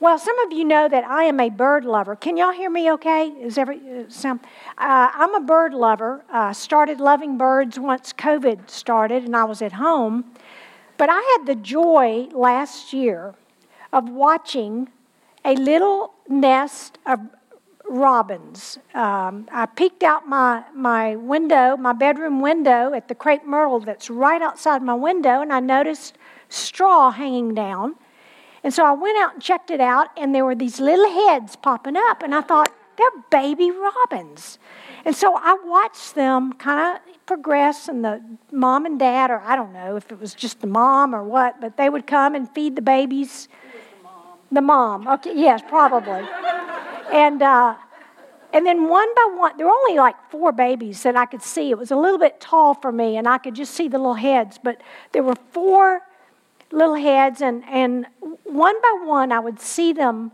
Well, 0.00 0.18
some 0.18 0.38
of 0.38 0.50
you 0.50 0.64
know 0.64 0.88
that 0.88 1.04
I 1.04 1.24
am 1.24 1.38
a 1.40 1.50
bird 1.50 1.84
lover. 1.84 2.16
Can 2.16 2.38
y'all 2.38 2.52
hear 2.52 2.70
me 2.70 2.90
okay? 2.92 3.28
Is 3.28 3.58
every 3.58 3.76
uh, 3.76 4.04
some? 4.08 4.40
Uh, 4.78 5.10
I'm 5.12 5.34
a 5.34 5.40
bird 5.40 5.74
lover. 5.74 6.24
Uh, 6.32 6.54
started 6.54 7.00
loving 7.00 7.36
birds 7.36 7.78
once 7.78 8.14
COVID 8.14 8.70
started 8.70 9.24
and 9.24 9.36
I 9.36 9.44
was 9.44 9.60
at 9.60 9.74
home. 9.74 10.24
But 10.96 11.10
I 11.10 11.36
had 11.36 11.46
the 11.46 11.54
joy 11.54 12.28
last 12.32 12.94
year 12.94 13.34
of 13.92 14.08
watching 14.08 14.88
a 15.44 15.54
little 15.54 16.14
nest 16.26 16.96
of 17.04 17.20
robins. 17.86 18.78
Um, 18.94 19.48
I 19.52 19.66
peeked 19.66 20.02
out 20.02 20.26
my, 20.26 20.64
my 20.74 21.16
window, 21.16 21.76
my 21.76 21.92
bedroom 21.92 22.40
window, 22.40 22.94
at 22.94 23.08
the 23.08 23.14
crepe 23.14 23.44
myrtle 23.44 23.80
that's 23.80 24.08
right 24.08 24.40
outside 24.40 24.82
my 24.82 24.94
window, 24.94 25.42
and 25.42 25.52
I 25.52 25.60
noticed 25.60 26.16
straw 26.48 27.10
hanging 27.10 27.52
down. 27.52 27.96
And 28.62 28.74
so 28.74 28.84
I 28.84 28.92
went 28.92 29.18
out 29.18 29.34
and 29.34 29.42
checked 29.42 29.70
it 29.70 29.80
out, 29.80 30.08
and 30.16 30.34
there 30.34 30.44
were 30.44 30.54
these 30.54 30.80
little 30.80 31.10
heads 31.10 31.56
popping 31.56 31.96
up, 31.96 32.22
and 32.22 32.34
I 32.34 32.42
thought, 32.42 32.72
they're 32.96 33.22
baby 33.30 33.70
robins. 33.70 34.58
And 35.04 35.16
so 35.16 35.34
I 35.34 35.56
watched 35.64 36.14
them 36.14 36.52
kind 36.52 36.98
of 36.98 37.26
progress, 37.26 37.88
and 37.88 38.04
the 38.04 38.22
mom 38.52 38.84
and 38.84 38.98
dad, 38.98 39.30
or 39.30 39.40
I 39.40 39.56
don't 39.56 39.72
know 39.72 39.96
if 39.96 40.12
it 40.12 40.20
was 40.20 40.34
just 40.34 40.60
the 40.60 40.66
mom 40.66 41.14
or 41.14 41.24
what, 41.24 41.60
but 41.60 41.76
they 41.76 41.88
would 41.88 42.06
come 42.06 42.34
and 42.34 42.52
feed 42.54 42.76
the 42.76 42.82
babies. 42.82 43.48
The 44.52 44.60
mom. 44.60 45.04
the 45.04 45.06
mom. 45.06 45.14
Okay, 45.14 45.32
yes, 45.34 45.62
probably. 45.66 46.26
and 47.12 47.40
uh, 47.40 47.76
and 48.52 48.66
then 48.66 48.88
one 48.88 49.14
by 49.14 49.34
one, 49.36 49.56
there 49.56 49.66
were 49.66 49.72
only 49.72 49.96
like 49.96 50.16
four 50.30 50.52
babies 50.52 51.02
that 51.04 51.16
I 51.16 51.24
could 51.24 51.42
see. 51.42 51.70
It 51.70 51.78
was 51.78 51.90
a 51.90 51.96
little 51.96 52.18
bit 52.18 52.40
tall 52.40 52.74
for 52.74 52.90
me, 52.90 53.16
and 53.16 53.28
I 53.28 53.38
could 53.38 53.54
just 53.54 53.74
see 53.74 53.88
the 53.88 53.98
little 53.98 54.14
heads. 54.14 54.58
But 54.62 54.82
there 55.12 55.22
were 55.22 55.36
four 55.52 56.02
little 56.72 56.94
heads, 56.94 57.40
and, 57.42 57.64
and 57.68 58.06
one 58.44 58.80
by 58.80 59.00
one, 59.04 59.32
I 59.32 59.40
would 59.40 59.60
see 59.60 59.92
them. 59.92 60.32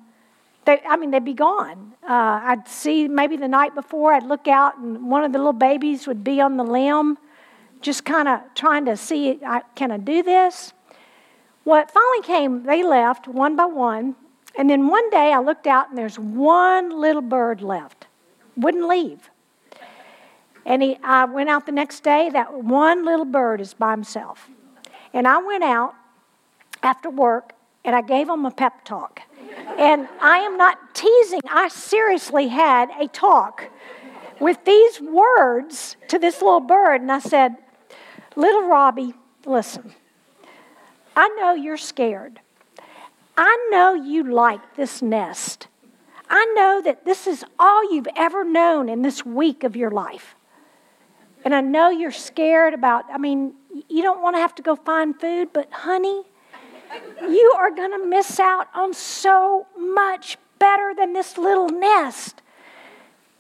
They, 0.65 0.81
I 0.89 0.97
mean, 0.97 1.11
they'd 1.11 1.25
be 1.25 1.35
gone. 1.35 1.95
Uh, 2.03 2.41
I'd 2.43 2.69
see 2.69 3.09
maybe 3.09 3.37
the 3.37 3.49
night 3.49 3.75
before, 3.75 4.13
I'd 4.13 4.25
look 4.25 4.49
out, 4.49 4.79
and 4.79 5.11
one 5.11 5.25
of 5.25 5.33
the 5.33 5.39
little 5.39 5.53
babies 5.53 6.07
would 6.07 6.25
be 6.25 6.41
on 6.41 6.57
the 6.57 6.65
limb, 6.65 7.19
just 7.81 8.05
kind 8.05 8.29
of 8.29 8.41
trying 8.55 8.85
to 8.87 8.97
see, 8.97 9.39
I, 9.47 9.63
can 9.75 9.91
I 9.91 9.99
do 9.99 10.23
this? 10.23 10.73
Well, 11.65 11.83
it 11.83 11.91
finally 11.91 12.23
came, 12.23 12.65
they 12.65 12.83
left 12.83 13.29
one 13.29 13.57
by 13.57 13.67
one. 13.67 14.17
And 14.59 14.71
then 14.71 14.87
one 14.87 15.11
day 15.11 15.33
I 15.33 15.41
looked 15.41 15.67
out, 15.67 15.89
and 15.89 15.99
there's 15.99 16.19
one 16.19 16.91
little 17.01 17.23
bird 17.23 17.61
left, 17.61 18.07
wouldn't 18.57 18.89
leave. 18.89 19.31
And 20.65 20.83
he, 20.83 20.99
I 21.03 21.27
went 21.27 21.49
out 21.49 21.67
the 21.67 21.73
next 21.73 22.03
day, 22.03 22.31
that 22.31 22.53
one 22.53 23.05
little 23.05 23.25
bird 23.25 23.61
is 23.61 23.75
by 23.75 23.93
himself. 23.93 24.49
And 25.13 25.29
I 25.29 25.39
went 25.39 25.63
out, 25.63 25.95
after 26.83 27.11
work 27.11 27.53
and 27.85 27.95
I 27.95 28.03
gave 28.03 28.29
him 28.29 28.45
a 28.45 28.51
pep 28.51 28.85
talk. 28.85 29.21
And 29.79 30.09
I 30.21 30.39
am 30.39 30.57
not 30.57 30.95
teasing, 30.95 31.41
I 31.51 31.69
seriously 31.69 32.49
had 32.49 32.91
a 33.01 33.09
talk 33.09 33.71
with 34.41 34.65
these 34.65 35.01
words 35.01 35.97
to 36.09 36.19
this 36.19 36.43
little 36.43 36.61
bird. 36.61 37.01
And 37.01 37.13
I 37.13 37.21
said, 37.21 37.57
Little 38.35 38.69
Robbie, 38.69 39.15
listen, 39.47 39.95
I 41.17 41.29
know 41.41 41.55
you're 41.55 41.79
scared. 41.79 42.41
I 43.37 43.69
know 43.71 43.95
you 43.95 44.25
like 44.25 44.77
this 44.77 45.01
nest. 45.01 45.69
I 46.29 46.45
know 46.57 46.83
that 46.83 47.05
this 47.05 47.27
is 47.27 47.45
all 47.59 47.93
you've 47.93 48.09
ever 48.17 48.45
known 48.45 48.89
in 48.89 49.03
this 49.03 49.25
week 49.25 49.63
of 49.65 49.77
your 49.77 49.91
life. 49.91 50.35
And 51.45 51.55
I 51.55 51.61
know 51.61 51.91
you're 51.91 52.11
scared 52.11 52.75
about, 52.75 53.05
I 53.13 53.19
mean, 53.19 53.55
you 53.89 54.03
don't 54.03 54.21
want 54.21 54.37
to 54.37 54.41
have 54.41 54.55
to 54.57 54.63
go 54.63 54.75
find 54.75 55.19
food, 55.19 55.51
but 55.53 55.71
honey, 55.71 56.25
you 57.23 57.55
are 57.59 57.71
going 57.71 57.93
to 57.93 58.07
miss 58.07 58.39
out 58.39 58.69
on 58.75 58.95
so 58.95 59.67
much 59.77 60.39
better 60.59 60.95
than 60.97 61.13
this 61.13 61.37
little 61.39 61.69
nest. 61.69 62.43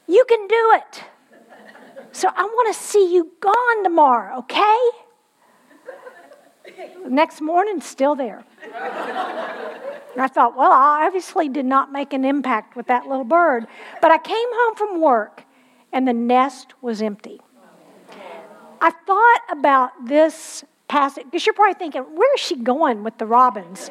You 0.06 0.24
can 0.28 0.46
do 0.46 0.72
it. 0.74 1.04
So 2.12 2.28
I 2.34 2.44
want 2.44 2.74
to 2.74 2.80
see 2.80 3.12
you 3.12 3.32
gone 3.40 3.84
tomorrow, 3.84 4.38
okay? 4.38 4.78
Next 7.08 7.40
morning, 7.40 7.80
still 7.80 8.14
there. 8.14 8.44
And 8.62 10.22
I 10.22 10.28
thought, 10.28 10.56
well, 10.56 10.72
I 10.72 11.04
obviously 11.06 11.48
did 11.48 11.66
not 11.66 11.92
make 11.92 12.14
an 12.14 12.24
impact 12.24 12.74
with 12.74 12.86
that 12.86 13.06
little 13.06 13.24
bird. 13.24 13.66
But 14.00 14.12
I 14.12 14.18
came 14.18 14.48
home 14.50 14.74
from 14.74 15.00
work 15.00 15.44
and 15.92 16.08
the 16.08 16.14
nest 16.14 16.72
was 16.80 17.02
empty. 17.02 17.40
I 18.80 18.90
thought 18.90 19.40
about 19.50 19.90
this 20.06 20.64
because 21.16 21.44
you're 21.44 21.54
probably 21.54 21.74
thinking, 21.74 22.02
where 22.02 22.34
is 22.34 22.40
she 22.40 22.56
going 22.56 23.04
with 23.04 23.18
the 23.18 23.26
robins? 23.26 23.90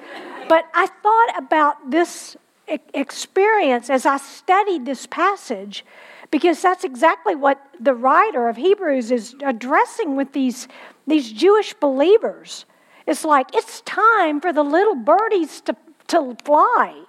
But 0.49 0.65
I 0.73 0.87
thought 0.87 1.37
about 1.37 1.91
this 1.91 2.35
experience 2.67 3.89
as 3.89 4.05
I 4.05 4.17
studied 4.17 4.85
this 4.85 5.05
passage, 5.05 5.85
because 6.31 6.61
that's 6.61 6.83
exactly 6.83 7.35
what 7.35 7.61
the 7.79 7.93
writer 7.93 8.47
of 8.47 8.57
Hebrews 8.57 9.11
is 9.11 9.35
addressing 9.43 10.15
with 10.15 10.33
these, 10.33 10.67
these 11.05 11.31
Jewish 11.31 11.73
believers. 11.75 12.65
It's 13.05 13.23
like, 13.23 13.55
it's 13.55 13.81
time 13.81 14.41
for 14.41 14.51
the 14.51 14.63
little 14.63 14.95
birdies 14.95 15.61
to, 15.61 15.75
to 16.07 16.35
fly, 16.43 17.03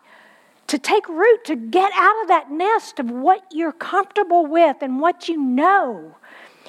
to 0.67 0.79
take 0.79 1.09
root, 1.09 1.45
to 1.47 1.57
get 1.57 1.91
out 1.95 2.23
of 2.23 2.29
that 2.29 2.51
nest 2.51 2.99
of 2.99 3.11
what 3.11 3.43
you're 3.51 3.73
comfortable 3.73 4.45
with 4.45 4.77
and 4.83 5.01
what 5.01 5.29
you 5.29 5.41
know. 5.41 6.15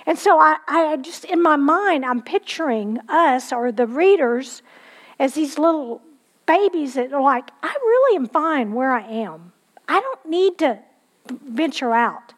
And 0.07 0.17
so 0.17 0.39
I, 0.39 0.55
I 0.67 0.97
just, 0.97 1.25
in 1.25 1.41
my 1.41 1.57
mind, 1.57 2.05
I'm 2.05 2.21
picturing 2.21 2.97
us 3.09 3.51
or 3.51 3.73
the 3.73 3.85
readers 3.85 4.63
as 5.19 5.33
these 5.33 5.59
little 5.59 6.01
babies 6.45 6.93
that 6.93 7.11
are 7.11 7.21
like, 7.21 7.51
I 7.61 7.67
really 7.67 8.15
am 8.15 8.27
fine 8.27 8.71
where 8.73 8.93
I 8.93 9.01
am. 9.01 9.51
I 9.85 9.99
don't 9.99 10.25
need 10.25 10.57
to 10.59 10.79
venture 11.29 11.93
out. 11.93 12.33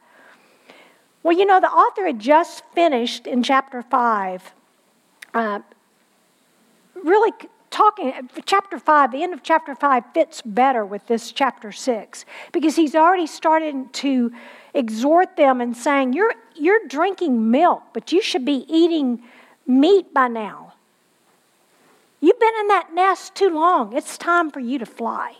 Well, 1.22 1.38
you 1.38 1.46
know, 1.46 1.59
the 1.59 1.68
author 1.68 2.08
had 2.08 2.19
just 2.19 2.63
finished 2.74 3.28
in 3.28 3.44
chapter 3.44 3.84
5, 3.84 4.52
uh, 5.35 5.59
really 6.96 7.31
talking, 7.69 8.29
chapter 8.46 8.79
5, 8.79 9.12
the 9.12 9.22
end 9.22 9.34
of 9.34 9.44
chapter 9.44 9.75
5 9.75 10.03
fits 10.13 10.41
better 10.41 10.84
with 10.84 11.06
this 11.06 11.31
chapter 11.31 11.72
6 11.72 12.25
because 12.52 12.75
he's 12.75 12.96
already 12.96 13.28
started 13.28 13.94
to 13.94 14.31
exhort 14.74 15.35
them 15.35 15.62
and 15.62 15.75
saying, 15.75 16.13
You're, 16.13 16.34
you're 16.56 16.88
drinking 16.88 17.52
milk, 17.52 17.84
but 17.94 18.12
you 18.12 18.22
should 18.22 18.46
be 18.46 18.66
eating 18.68 19.22
meat 19.66 20.13
by 20.13 20.28
now. 20.28 20.74
You've 22.22 22.40
been 22.40 22.53
in 22.59 22.68
that 22.68 22.94
nest 22.94 23.35
too 23.35 23.50
long. 23.50 23.94
It's 23.96 24.18
time 24.18 24.52
for 24.52 24.59
you 24.59 24.79
to 24.79 24.85
fly. 24.85 25.35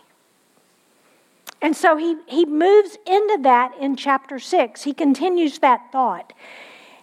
And 1.62 1.76
so 1.76 1.96
he, 1.96 2.16
he 2.26 2.46
moves 2.46 2.96
into 3.06 3.38
that 3.42 3.76
in 3.78 3.96
chapter 3.96 4.38
6. 4.38 4.82
He 4.82 4.94
continues 4.94 5.58
that 5.58 5.92
thought. 5.92 6.32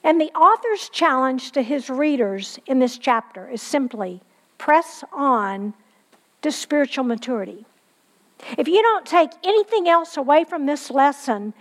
And 0.03 0.19
the 0.19 0.31
author's 0.35 0.89
challenge 0.89 1.51
to 1.51 1.61
his 1.61 1.89
readers 1.89 2.59
in 2.65 2.79
this 2.79 2.97
chapter 2.97 3.49
is 3.49 3.61
simply 3.61 4.21
press 4.57 5.03
on 5.11 5.73
to 6.41 6.51
spiritual 6.51 7.03
maturity. 7.03 7.65
If 8.57 8.67
you 8.67 8.81
don't 8.81 9.05
take 9.05 9.31
anything 9.43 9.87
else 9.87 10.17
away 10.17 10.43
from 10.43 10.65
this 10.65 10.89
lesson, 10.89 11.53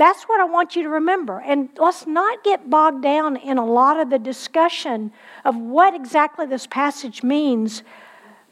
that's 0.00 0.22
what 0.22 0.40
I 0.40 0.44
want 0.44 0.76
you 0.76 0.82
to 0.84 0.88
remember. 0.88 1.40
And 1.40 1.68
let's 1.76 2.06
not 2.06 2.42
get 2.42 2.70
bogged 2.70 3.02
down 3.02 3.36
in 3.36 3.58
a 3.58 3.66
lot 3.66 4.00
of 4.00 4.08
the 4.08 4.18
discussion 4.18 5.12
of 5.44 5.54
what 5.54 5.94
exactly 5.94 6.46
this 6.46 6.66
passage 6.66 7.22
means, 7.22 7.82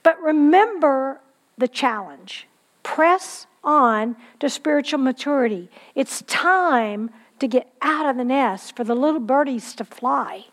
but 0.03 0.21
remember 0.21 1.21
the 1.57 1.67
challenge. 1.67 2.47
Press 2.83 3.47
on 3.65 4.15
to 4.41 4.51
spiritual 4.51 4.99
maturity. 4.99 5.71
It's 5.95 6.21
time 6.27 7.09
to 7.39 7.49
get 7.49 7.73
out 7.81 8.05
of 8.05 8.19
the 8.19 8.25
nest 8.25 8.77
for 8.77 8.85
the 8.85 8.95
little 8.95 9.19
birdies 9.19 9.75
to 9.77 9.87
fly. 9.87 10.45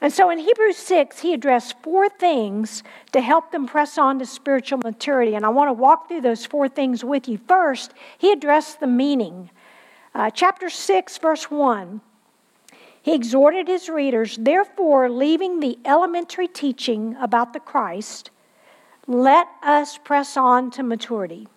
And 0.00 0.12
so 0.12 0.30
in 0.30 0.38
Hebrews 0.38 0.76
6, 0.76 1.18
he 1.20 1.34
addressed 1.34 1.74
four 1.82 2.08
things 2.08 2.84
to 3.12 3.20
help 3.20 3.50
them 3.50 3.66
press 3.66 3.98
on 3.98 4.20
to 4.20 4.26
spiritual 4.26 4.78
maturity. 4.84 5.34
And 5.34 5.44
I 5.44 5.48
want 5.48 5.68
to 5.68 5.72
walk 5.72 6.08
through 6.08 6.20
those 6.20 6.46
four 6.46 6.68
things 6.68 7.04
with 7.04 7.26
you. 7.26 7.38
First, 7.48 7.92
he 8.16 8.30
addressed 8.30 8.78
the 8.78 8.86
meaning. 8.86 9.50
Uh, 10.14 10.30
chapter 10.30 10.70
6, 10.70 11.18
verse 11.18 11.50
1. 11.50 12.00
He 13.02 13.14
exhorted 13.14 13.68
his 13.68 13.88
readers, 13.88 14.36
therefore, 14.36 15.08
leaving 15.08 15.60
the 15.60 15.78
elementary 15.84 16.46
teaching 16.46 17.16
about 17.20 17.52
the 17.52 17.60
Christ, 17.60 18.30
let 19.06 19.48
us 19.62 19.96
press 19.96 20.36
on 20.36 20.70
to 20.72 20.82
maturity. 20.82 21.48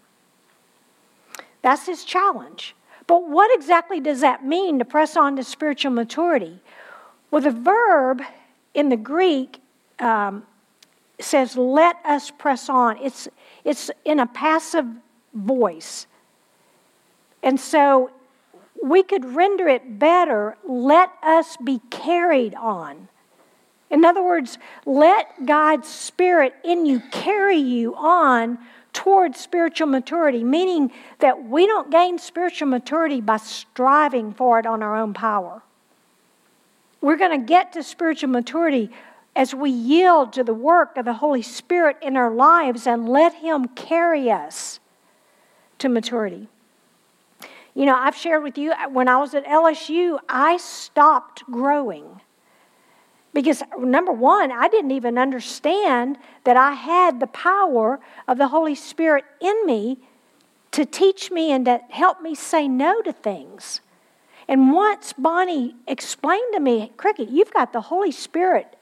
That's 1.61 1.85
his 1.85 2.05
challenge. 2.05 2.75
But 3.05 3.27
what 3.27 3.53
exactly 3.53 3.99
does 3.99 4.21
that 4.21 4.45
mean 4.45 4.79
to 4.79 4.85
press 4.85 5.17
on 5.17 5.35
to 5.35 5.43
spiritual 5.43 5.91
maturity? 5.91 6.61
Well, 7.31 7.41
the 7.41 7.51
verb 7.51 8.21
in 8.73 8.89
the 8.89 8.97
Greek 8.97 9.61
um, 9.99 10.43
says, 11.19 11.55
let 11.55 11.95
us 12.05 12.29
press 12.29 12.69
on. 12.69 12.97
It's, 12.97 13.27
it's 13.63 13.89
in 14.05 14.19
a 14.19 14.27
passive 14.27 14.85
voice. 15.33 16.07
And 17.41 17.59
so 17.59 18.11
we 18.83 19.03
could 19.03 19.23
render 19.25 19.67
it 19.67 19.99
better 19.99 20.57
let 20.67 21.11
us 21.23 21.57
be 21.57 21.79
carried 21.89 22.53
on. 22.55 23.07
In 23.89 24.05
other 24.05 24.23
words, 24.23 24.57
let 24.85 25.45
God's 25.45 25.87
Spirit 25.87 26.53
in 26.63 26.85
you 26.85 27.01
carry 27.11 27.57
you 27.57 27.93
on 27.95 28.57
towards 28.93 29.39
spiritual 29.39 29.87
maturity, 29.87 30.43
meaning 30.43 30.91
that 31.19 31.43
we 31.43 31.65
don't 31.65 31.91
gain 31.91 32.17
spiritual 32.17 32.67
maturity 32.67 33.21
by 33.21 33.37
striving 33.37 34.33
for 34.33 34.59
it 34.59 34.65
on 34.65 34.81
our 34.81 34.95
own 34.95 35.13
power. 35.13 35.61
We're 37.01 37.17
going 37.17 37.39
to 37.39 37.45
get 37.45 37.73
to 37.73 37.83
spiritual 37.83 38.29
maturity 38.29 38.91
as 39.35 39.55
we 39.55 39.71
yield 39.71 40.33
to 40.33 40.43
the 40.43 40.53
work 40.53 40.97
of 40.97 41.05
the 41.05 41.13
Holy 41.13 41.41
Spirit 41.41 41.97
in 42.01 42.15
our 42.15 42.31
lives 42.31 42.85
and 42.85 43.09
let 43.09 43.35
Him 43.35 43.67
carry 43.69 44.29
us 44.29 44.79
to 45.79 45.89
maturity. 45.89 46.47
You 47.73 47.85
know, 47.85 47.95
I've 47.95 48.15
shared 48.15 48.43
with 48.43 48.57
you 48.57 48.73
when 48.91 49.07
I 49.07 49.17
was 49.17 49.33
at 49.33 49.45
LSU, 49.45 50.19
I 50.27 50.57
stopped 50.57 51.43
growing. 51.45 52.21
Because, 53.33 53.63
number 53.79 54.11
one, 54.11 54.51
I 54.51 54.67
didn't 54.67 54.91
even 54.91 55.17
understand 55.17 56.17
that 56.43 56.57
I 56.57 56.73
had 56.73 57.19
the 57.19 57.27
power 57.27 57.99
of 58.27 58.37
the 58.37 58.49
Holy 58.49 58.75
Spirit 58.75 59.23
in 59.39 59.65
me 59.65 59.99
to 60.71 60.85
teach 60.85 61.31
me 61.31 61.51
and 61.51 61.63
to 61.65 61.79
help 61.89 62.21
me 62.21 62.35
say 62.35 62.67
no 62.67 63.01
to 63.01 63.13
things. 63.13 63.79
And 64.51 64.73
once 64.73 65.13
Bonnie 65.13 65.75
explained 65.87 66.51
to 66.51 66.59
me, 66.59 66.91
Cricket, 66.97 67.29
you've 67.29 67.53
got 67.53 67.71
the 67.71 67.79
Holy 67.79 68.11
Spirit 68.11 68.75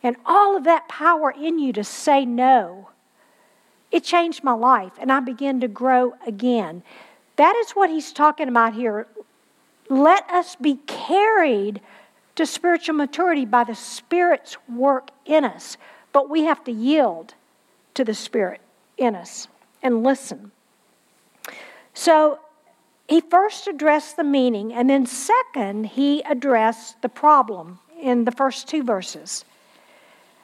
and 0.00 0.14
all 0.24 0.56
of 0.56 0.62
that 0.62 0.86
power 0.86 1.32
in 1.32 1.58
you 1.58 1.72
to 1.72 1.82
say 1.82 2.24
no, 2.24 2.90
it 3.90 4.04
changed 4.04 4.44
my 4.44 4.52
life 4.52 4.92
and 5.00 5.10
I 5.10 5.18
began 5.18 5.58
to 5.58 5.66
grow 5.66 6.14
again. 6.24 6.84
That 7.34 7.56
is 7.56 7.72
what 7.72 7.90
he's 7.90 8.12
talking 8.12 8.46
about 8.46 8.74
here. 8.74 9.08
Let 9.88 10.30
us 10.30 10.54
be 10.54 10.76
carried 10.86 11.80
to 12.36 12.46
spiritual 12.46 12.94
maturity 12.94 13.44
by 13.44 13.64
the 13.64 13.74
Spirit's 13.74 14.56
work 14.68 15.10
in 15.24 15.44
us. 15.44 15.76
But 16.12 16.30
we 16.30 16.44
have 16.44 16.62
to 16.62 16.70
yield 16.70 17.34
to 17.94 18.04
the 18.04 18.14
Spirit 18.14 18.60
in 18.96 19.16
us 19.16 19.48
and 19.82 20.04
listen. 20.04 20.52
So 21.92 22.38
he 23.08 23.22
first 23.22 23.66
addressed 23.66 24.16
the 24.16 24.24
meaning, 24.24 24.72
and 24.72 24.88
then 24.88 25.06
second, 25.06 25.86
he 25.86 26.20
addressed 26.22 27.00
the 27.00 27.08
problem 27.08 27.78
in 28.00 28.24
the 28.24 28.30
first 28.30 28.68
two 28.68 28.82
verses. 28.82 29.46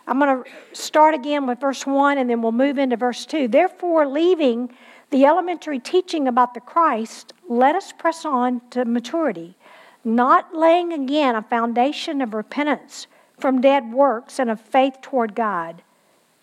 I'm 0.06 0.18
going 0.18 0.42
to 0.44 0.50
start 0.72 1.14
again 1.14 1.46
with 1.46 1.60
verse 1.60 1.86
1 1.86 2.18
and 2.18 2.28
then 2.28 2.42
we'll 2.42 2.52
move 2.52 2.78
into 2.78 2.96
verse 2.96 3.24
2. 3.26 3.48
Therefore, 3.48 4.06
leaving 4.06 4.74
the 5.10 5.24
elementary 5.24 5.78
teaching 5.78 6.26
about 6.26 6.54
the 6.54 6.60
Christ, 6.60 7.32
let 7.48 7.74
us 7.74 7.92
press 7.92 8.24
on 8.24 8.60
to 8.70 8.84
maturity, 8.84 9.56
not 10.02 10.54
laying 10.54 10.92
again 10.92 11.36
a 11.36 11.42
foundation 11.42 12.20
of 12.20 12.34
repentance 12.34 13.06
from 13.38 13.60
dead 13.60 13.92
works 13.92 14.38
and 14.38 14.50
of 14.50 14.60
faith 14.60 15.00
toward 15.00 15.34
God, 15.34 15.82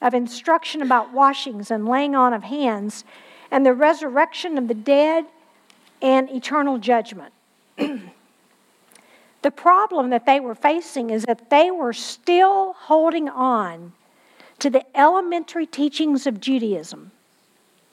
of 0.02 0.14
instruction 0.14 0.82
about 0.82 1.14
washings 1.14 1.70
and 1.72 1.88
laying 1.88 2.16
on 2.16 2.34
of 2.34 2.44
hands, 2.44 3.06
and 3.52 3.66
the 3.66 3.74
resurrection 3.74 4.58
of 4.58 4.68
the 4.68 4.74
dead 4.74 5.26
and 6.02 6.30
eternal 6.30 6.78
judgment. 6.78 7.34
the 7.78 9.52
problem 9.52 10.10
that 10.10 10.26
they 10.26 10.40
were 10.40 10.56
facing 10.56 11.10
is 11.10 11.24
that 11.24 11.50
they 11.50 11.72
were 11.72 11.94
still 11.94 12.74
holding 12.74 13.30
on 13.30 13.94
to 14.60 14.70
the 14.70 14.86
elementary 14.98 15.66
teachings 15.66 16.28
of 16.28 16.40
Judaism. 16.40 17.12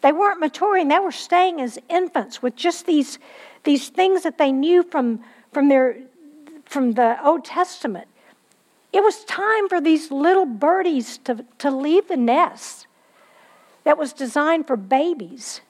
They 0.01 0.13
weren't 0.13 0.41
maturing, 0.41 0.89
they 0.89 0.99
were 0.99 1.13
staying 1.13 1.61
as 1.61 1.79
infants 1.89 2.43
with 2.43 2.55
just 2.55 2.87
these, 2.87 3.19
these 3.65 3.89
things 3.89 4.23
that 4.23 4.39
they 4.39 4.53
knew 4.53 4.83
from 4.83 5.21
from, 5.53 5.69
their, 5.69 5.97
from 6.65 6.93
the 6.93 7.25
Old 7.25 7.45
Testament. 7.45 8.09
It 8.93 9.03
was 9.03 9.25
time 9.25 9.69
for 9.69 9.81
these 9.81 10.11
little 10.11 10.47
birdies 10.47 11.19
to, 11.19 11.45
to 11.59 11.71
leave 11.71 12.09
the 12.09 12.17
nest 12.17 12.87
that 13.85 13.99
was 13.99 14.13
designed 14.13 14.67
for 14.67 14.77
babies. 14.77 15.61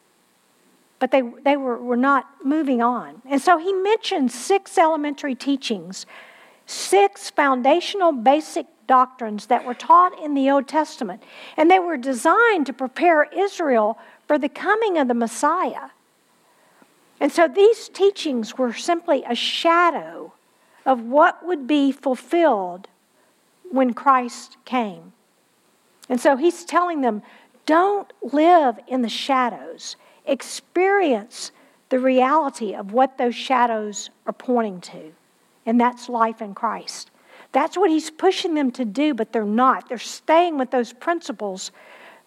But 0.99 1.11
they, 1.11 1.23
they 1.45 1.57
were, 1.57 1.79
were 1.79 1.97
not 1.97 2.27
moving 2.45 2.83
on. 2.83 3.23
And 3.29 3.41
so 3.41 3.59
he 3.59 3.73
mentioned 3.73 4.33
six 4.33 4.77
elementary 4.77 5.35
teachings, 5.35 6.07
six 6.67 7.31
foundational 7.31 8.13
basic 8.13 8.67
doctrines 8.87 9.47
that 9.47 9.65
were 9.65 9.75
taught 9.75 10.19
in 10.23 10.35
the 10.35 10.51
Old 10.51 10.67
Testament. 10.67 11.23
And 11.57 11.71
they 11.71 11.79
were 11.79 11.97
designed 11.97 12.67
to 12.67 12.73
prepare 12.73 13.25
Israel 13.25 13.99
for 14.27 14.39
the 14.39 14.49
coming 14.49 14.99
of 14.99 15.07
the 15.07 15.15
Messiah. 15.15 15.91
And 17.21 17.31
so 17.31 17.47
these 17.49 17.89
teachings 17.89 18.57
were 18.57 18.73
simply 18.73 19.25
a 19.29 19.35
shadow 19.35 20.33
of 20.87 21.03
what 21.03 21.45
would 21.45 21.67
be 21.67 21.93
fulfilled 21.93 22.89
when 23.71 23.93
Christ 23.93 24.57
came. 24.65 25.13
And 26.09 26.21
so 26.21 26.37
he's 26.37 26.65
telling 26.65 27.03
them 27.03 27.23
don't 27.67 28.11
live 28.23 28.79
in 28.87 29.03
the 29.03 29.11
shadows, 29.11 29.97
experience 30.29 31.53
the 31.89 31.99
reality 31.99 32.75
of 32.75 32.93
what 32.93 33.19
those 33.19 33.35
shadows 33.35 34.11
are 34.27 34.33
pointing 34.33 34.81
to, 34.83 35.13
and 35.67 35.81
that's 35.81 36.09
life 36.09 36.43
in 36.43 36.55
Christ. 36.55 37.11
That's 37.53 37.77
what 37.77 37.91
he's 37.91 38.11
pushing 38.11 38.55
them 38.55 38.71
to 38.73 38.85
do, 38.85 39.15
but 39.15 39.33
they're 39.33 39.45
not. 39.45 39.89
They're 39.89 39.99
staying 39.99 40.59
with 40.59 40.71
those 40.71 40.93
principles 40.93 41.73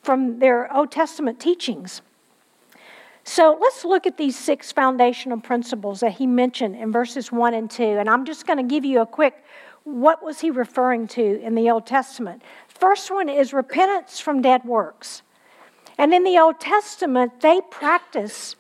from 0.01 0.39
their 0.39 0.73
Old 0.73 0.91
Testament 0.91 1.39
teachings. 1.39 2.01
So 3.23 3.55
let's 3.61 3.85
look 3.85 4.07
at 4.07 4.17
these 4.17 4.37
six 4.37 4.71
foundational 4.71 5.39
principles 5.39 5.99
that 5.99 6.13
he 6.13 6.25
mentioned 6.25 6.75
in 6.75 6.91
verses 6.91 7.31
1 7.31 7.53
and 7.53 7.69
2. 7.69 7.83
And 7.83 8.09
I'm 8.09 8.25
just 8.25 8.47
going 8.47 8.57
to 8.57 8.63
give 8.63 8.83
you 8.83 9.01
a 9.01 9.05
quick 9.05 9.43
what 9.83 10.23
was 10.23 10.39
he 10.39 10.51
referring 10.51 11.07
to 11.07 11.41
in 11.41 11.55
the 11.55 11.69
Old 11.71 11.87
Testament? 11.87 12.43
First 12.67 13.09
one 13.09 13.29
is 13.29 13.51
repentance 13.51 14.19
from 14.19 14.41
dead 14.41 14.63
works. 14.63 15.23
And 15.97 16.13
in 16.13 16.23
the 16.23 16.37
Old 16.37 16.59
Testament, 16.59 17.41
they 17.41 17.61
practice 17.69 18.55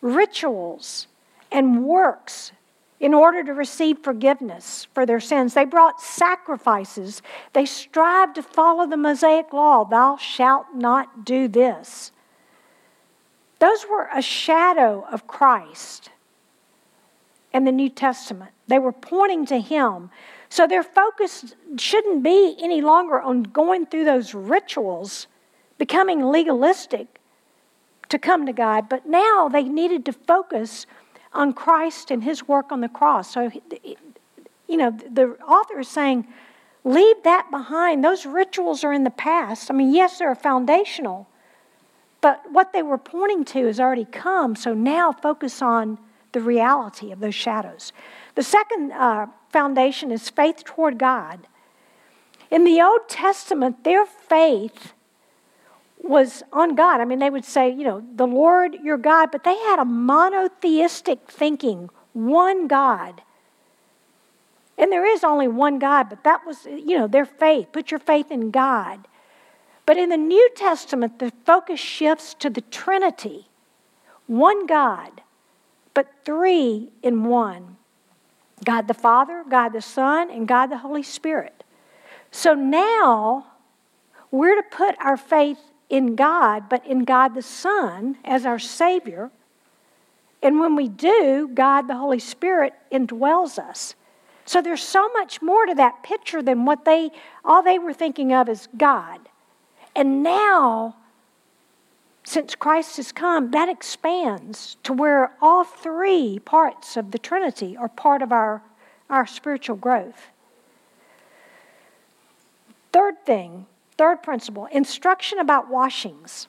rituals 0.00 1.06
and 1.50 1.84
works 1.84 2.52
in 3.00 3.12
order 3.12 3.42
to 3.44 3.52
receive 3.52 3.98
forgiveness 3.98 4.86
for 4.94 5.04
their 5.04 5.20
sins. 5.20 5.54
They 5.54 5.64
brought 5.64 6.00
sacrifices. 6.00 7.22
They 7.52 7.66
strived 7.66 8.36
to 8.36 8.42
follow 8.42 8.86
the 8.86 8.96
Mosaic 8.96 9.52
law 9.52 9.84
thou 9.84 10.16
shalt 10.16 10.66
not 10.74 11.24
do 11.24 11.48
this. 11.48 12.12
Those 13.58 13.86
were 13.88 14.08
a 14.14 14.22
shadow 14.22 15.06
of 15.10 15.26
Christ 15.26 16.10
in 17.52 17.64
the 17.64 17.72
New 17.72 17.88
Testament. 17.88 18.50
They 18.66 18.78
were 18.78 18.92
pointing 18.92 19.46
to 19.46 19.60
Him. 19.60 20.10
So 20.48 20.66
their 20.66 20.82
focus 20.82 21.54
shouldn't 21.76 22.22
be 22.22 22.56
any 22.60 22.80
longer 22.80 23.20
on 23.20 23.42
going 23.42 23.86
through 23.86 24.04
those 24.04 24.34
rituals, 24.34 25.26
becoming 25.78 26.24
legalistic 26.24 27.20
to 28.08 28.18
come 28.18 28.46
to 28.46 28.52
God, 28.52 28.88
but 28.88 29.06
now 29.06 29.48
they 29.48 29.64
needed 29.64 30.04
to 30.06 30.12
focus 30.12 30.86
on 31.32 31.52
Christ 31.52 32.10
and 32.10 32.22
His 32.22 32.46
work 32.46 32.70
on 32.70 32.80
the 32.80 32.88
cross. 32.88 33.32
So, 33.32 33.50
you 34.68 34.76
know, 34.76 34.90
the 34.90 35.36
author 35.42 35.80
is 35.80 35.88
saying, 35.88 36.26
leave 36.84 37.22
that 37.24 37.50
behind. 37.50 38.04
Those 38.04 38.26
rituals 38.26 38.84
are 38.84 38.92
in 38.92 39.04
the 39.04 39.10
past. 39.10 39.70
I 39.70 39.74
mean, 39.74 39.92
yes, 39.92 40.18
they're 40.18 40.34
foundational, 40.34 41.26
but 42.20 42.42
what 42.50 42.72
they 42.72 42.82
were 42.82 42.98
pointing 42.98 43.44
to 43.46 43.66
has 43.66 43.80
already 43.80 44.06
come, 44.06 44.54
so 44.54 44.74
now 44.74 45.12
focus 45.12 45.60
on 45.60 45.98
the 46.32 46.40
reality 46.40 47.10
of 47.12 47.20
those 47.20 47.34
shadows. 47.34 47.92
The 48.34 48.42
second 48.42 48.92
uh, 48.92 49.26
foundation 49.50 50.10
is 50.10 50.28
faith 50.30 50.64
toward 50.64 50.98
God. 50.98 51.46
In 52.50 52.64
the 52.64 52.80
Old 52.80 53.08
Testament, 53.08 53.84
their 53.84 54.04
faith 54.04 54.92
was 56.04 56.42
on 56.52 56.74
God. 56.74 57.00
I 57.00 57.04
mean, 57.04 57.18
they 57.18 57.30
would 57.30 57.44
say, 57.44 57.70
you 57.70 57.84
know, 57.84 58.04
the 58.14 58.26
Lord 58.26 58.74
your 58.82 58.98
God, 58.98 59.30
but 59.32 59.44
they 59.44 59.56
had 59.56 59.78
a 59.78 59.84
monotheistic 59.84 61.30
thinking, 61.30 61.90
one 62.12 62.68
God. 62.68 63.22
And 64.76 64.92
there 64.92 65.06
is 65.06 65.24
only 65.24 65.48
one 65.48 65.78
God, 65.78 66.08
but 66.08 66.24
that 66.24 66.46
was, 66.46 66.66
you 66.66 66.98
know, 66.98 67.06
their 67.06 67.24
faith. 67.24 67.68
Put 67.72 67.90
your 67.90 68.00
faith 68.00 68.30
in 68.30 68.50
God. 68.50 69.06
But 69.86 69.96
in 69.96 70.08
the 70.08 70.16
New 70.16 70.48
Testament, 70.56 71.18
the 71.18 71.32
focus 71.44 71.80
shifts 71.80 72.34
to 72.34 72.50
the 72.50 72.62
Trinity 72.62 73.48
one 74.26 74.66
God, 74.66 75.20
but 75.92 76.06
three 76.24 76.88
in 77.02 77.24
one 77.24 77.76
God 78.64 78.88
the 78.88 78.94
Father, 78.94 79.44
God 79.48 79.70
the 79.70 79.82
Son, 79.82 80.30
and 80.30 80.48
God 80.48 80.66
the 80.66 80.78
Holy 80.78 81.02
Spirit. 81.02 81.64
So 82.30 82.54
now 82.54 83.46
we're 84.30 84.56
to 84.56 84.68
put 84.68 84.96
our 84.98 85.16
faith 85.16 85.58
in 85.88 86.16
God, 86.16 86.68
but 86.68 86.86
in 86.86 87.04
God 87.04 87.34
the 87.34 87.42
Son 87.42 88.16
as 88.24 88.46
our 88.46 88.58
Savior. 88.58 89.30
And 90.42 90.60
when 90.60 90.76
we 90.76 90.88
do, 90.88 91.50
God 91.52 91.82
the 91.82 91.96
Holy 91.96 92.18
Spirit 92.18 92.74
indwells 92.92 93.58
us. 93.58 93.94
So 94.46 94.60
there's 94.60 94.82
so 94.82 95.08
much 95.14 95.40
more 95.40 95.64
to 95.66 95.74
that 95.74 96.02
picture 96.02 96.42
than 96.42 96.66
what 96.66 96.84
they 96.84 97.10
all 97.44 97.62
they 97.62 97.78
were 97.78 97.94
thinking 97.94 98.32
of 98.32 98.48
as 98.48 98.68
God. 98.76 99.20
And 99.96 100.22
now, 100.22 100.96
since 102.24 102.54
Christ 102.54 102.96
has 102.96 103.12
come, 103.12 103.52
that 103.52 103.68
expands 103.68 104.76
to 104.82 104.92
where 104.92 105.32
all 105.40 105.64
three 105.64 106.40
parts 106.40 106.96
of 106.96 107.10
the 107.10 107.18
Trinity 107.18 107.76
are 107.76 107.88
part 107.88 108.22
of 108.22 108.32
our, 108.32 108.62
our 109.08 109.26
spiritual 109.26 109.76
growth. 109.76 110.30
Third 112.92 113.24
thing, 113.24 113.66
third 113.96 114.22
principle 114.22 114.66
instruction 114.66 115.38
about 115.38 115.70
washings. 115.70 116.48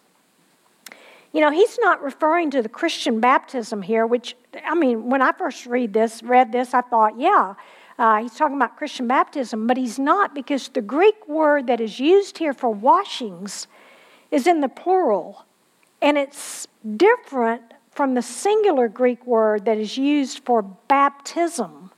You 1.32 1.42
know, 1.42 1.52
he's 1.52 1.78
not 1.82 2.02
referring 2.02 2.50
to 2.52 2.62
the 2.62 2.70
Christian 2.70 3.20
baptism 3.20 3.82
here, 3.82 4.08
which, 4.08 4.36
I 4.66 4.74
mean, 4.74 5.10
when 5.10 5.22
I 5.22 5.34
first 5.34 5.66
read 5.66 5.92
this, 5.92 6.24
read 6.24 6.54
this, 6.54 6.74
I 6.74 6.82
thought, 6.82 7.20
yeah, 7.20 7.56
uh, 8.00 8.22
he's 8.22 8.36
talking 8.36 8.56
about 8.56 8.78
Christian 8.78 9.08
baptism, 9.08 9.68
but 9.68 9.75
he's 9.75 10.00
not 10.00 10.34
because 10.34 10.70
the 10.70 10.82
Greek 10.82 11.28
word 11.28 11.68
that 11.68 11.82
is 11.82 12.00
used 12.00 12.38
here 12.38 12.54
for 12.54 12.70
washings 12.70 13.68
is 14.32 14.48
in 14.48 14.62
the 14.62 14.70
plural, 14.70 15.46
and 16.02 16.18
it's 16.18 16.68
different 16.96 17.64
from 17.92 18.14
the 18.14 18.22
singular 18.22 18.88
Greek 18.88 19.25
word 19.25 19.66
that 19.66 19.78
is 19.78 19.98
used 19.98 20.40
for 20.46 20.62
baptism 20.62 21.92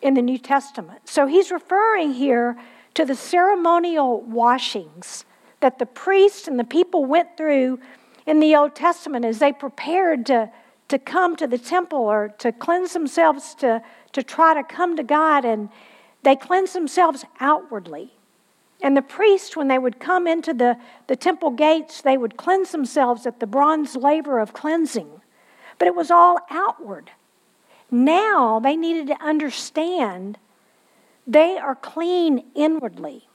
in 0.00 0.14
the 0.14 0.22
New 0.22 0.38
Testament. 0.38 1.08
So 1.08 1.26
he's 1.26 1.50
referring 1.50 2.12
here 2.12 2.56
to 2.94 3.04
the 3.04 3.14
ceremonial 3.14 4.20
washings 4.20 5.24
that 5.60 5.78
the 5.78 5.86
priests 5.86 6.48
and 6.48 6.58
the 6.58 6.64
people 6.64 7.04
went 7.04 7.36
through 7.36 7.78
in 8.26 8.40
the 8.40 8.54
Old 8.54 8.74
Testament 8.74 9.24
as 9.24 9.38
they 9.38 9.52
prepared 9.52 10.26
to, 10.26 10.50
to 10.88 10.98
come 10.98 11.36
to 11.36 11.46
the 11.46 11.58
temple 11.58 12.00
or 12.00 12.34
to 12.38 12.52
cleanse 12.52 12.92
themselves 12.92 13.54
to, 13.56 13.82
to 14.12 14.22
try 14.22 14.54
to 14.54 14.62
come 14.62 14.96
to 14.96 15.02
God. 15.02 15.44
And 15.44 15.70
they 16.22 16.36
cleansed 16.36 16.74
themselves 16.74 17.24
outwardly. 17.40 18.12
And 18.82 18.96
the 18.96 19.02
priests, 19.02 19.56
when 19.56 19.68
they 19.68 19.78
would 19.78 20.00
come 20.00 20.26
into 20.26 20.52
the, 20.52 20.76
the 21.06 21.16
temple 21.16 21.50
gates, 21.50 22.02
they 22.02 22.16
would 22.16 22.36
cleanse 22.36 22.72
themselves 22.72 23.26
at 23.26 23.38
the 23.38 23.46
bronze 23.46 23.94
laver 23.94 24.40
of 24.40 24.52
cleansing. 24.52 25.20
But 25.78 25.86
it 25.86 25.94
was 25.94 26.10
all 26.10 26.38
outward. 26.50 27.10
Now 27.90 28.58
they 28.58 28.76
needed 28.76 29.06
to 29.08 29.24
understand 29.24 30.38
they 31.32 31.56
are 31.56 31.74
clean 31.74 32.44
inwardly 32.54 33.28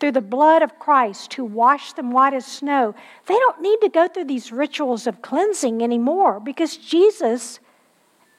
through 0.00 0.12
the 0.12 0.20
blood 0.20 0.62
of 0.62 0.78
Christ 0.78 1.34
who 1.34 1.44
washed 1.44 1.96
them 1.96 2.10
white 2.10 2.34
as 2.34 2.44
snow. 2.44 2.94
They 3.26 3.34
don't 3.34 3.62
need 3.62 3.80
to 3.82 3.88
go 3.88 4.08
through 4.08 4.24
these 4.24 4.50
rituals 4.50 5.06
of 5.06 5.22
cleansing 5.22 5.82
anymore 5.82 6.40
because 6.40 6.76
Jesus 6.76 7.60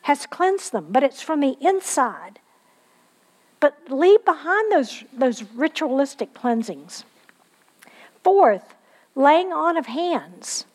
has 0.02 0.26
cleansed 0.26 0.72
them, 0.72 0.88
but 0.90 1.02
it's 1.02 1.22
from 1.22 1.40
the 1.40 1.56
inside. 1.62 2.40
But 3.60 3.78
leave 3.90 4.24
behind 4.26 4.72
those, 4.72 5.04
those 5.14 5.44
ritualistic 5.56 6.34
cleansings. 6.34 7.06
Fourth, 8.24 8.76
laying 9.16 9.54
on 9.54 9.78
of 9.78 9.86
hands. 9.86 10.66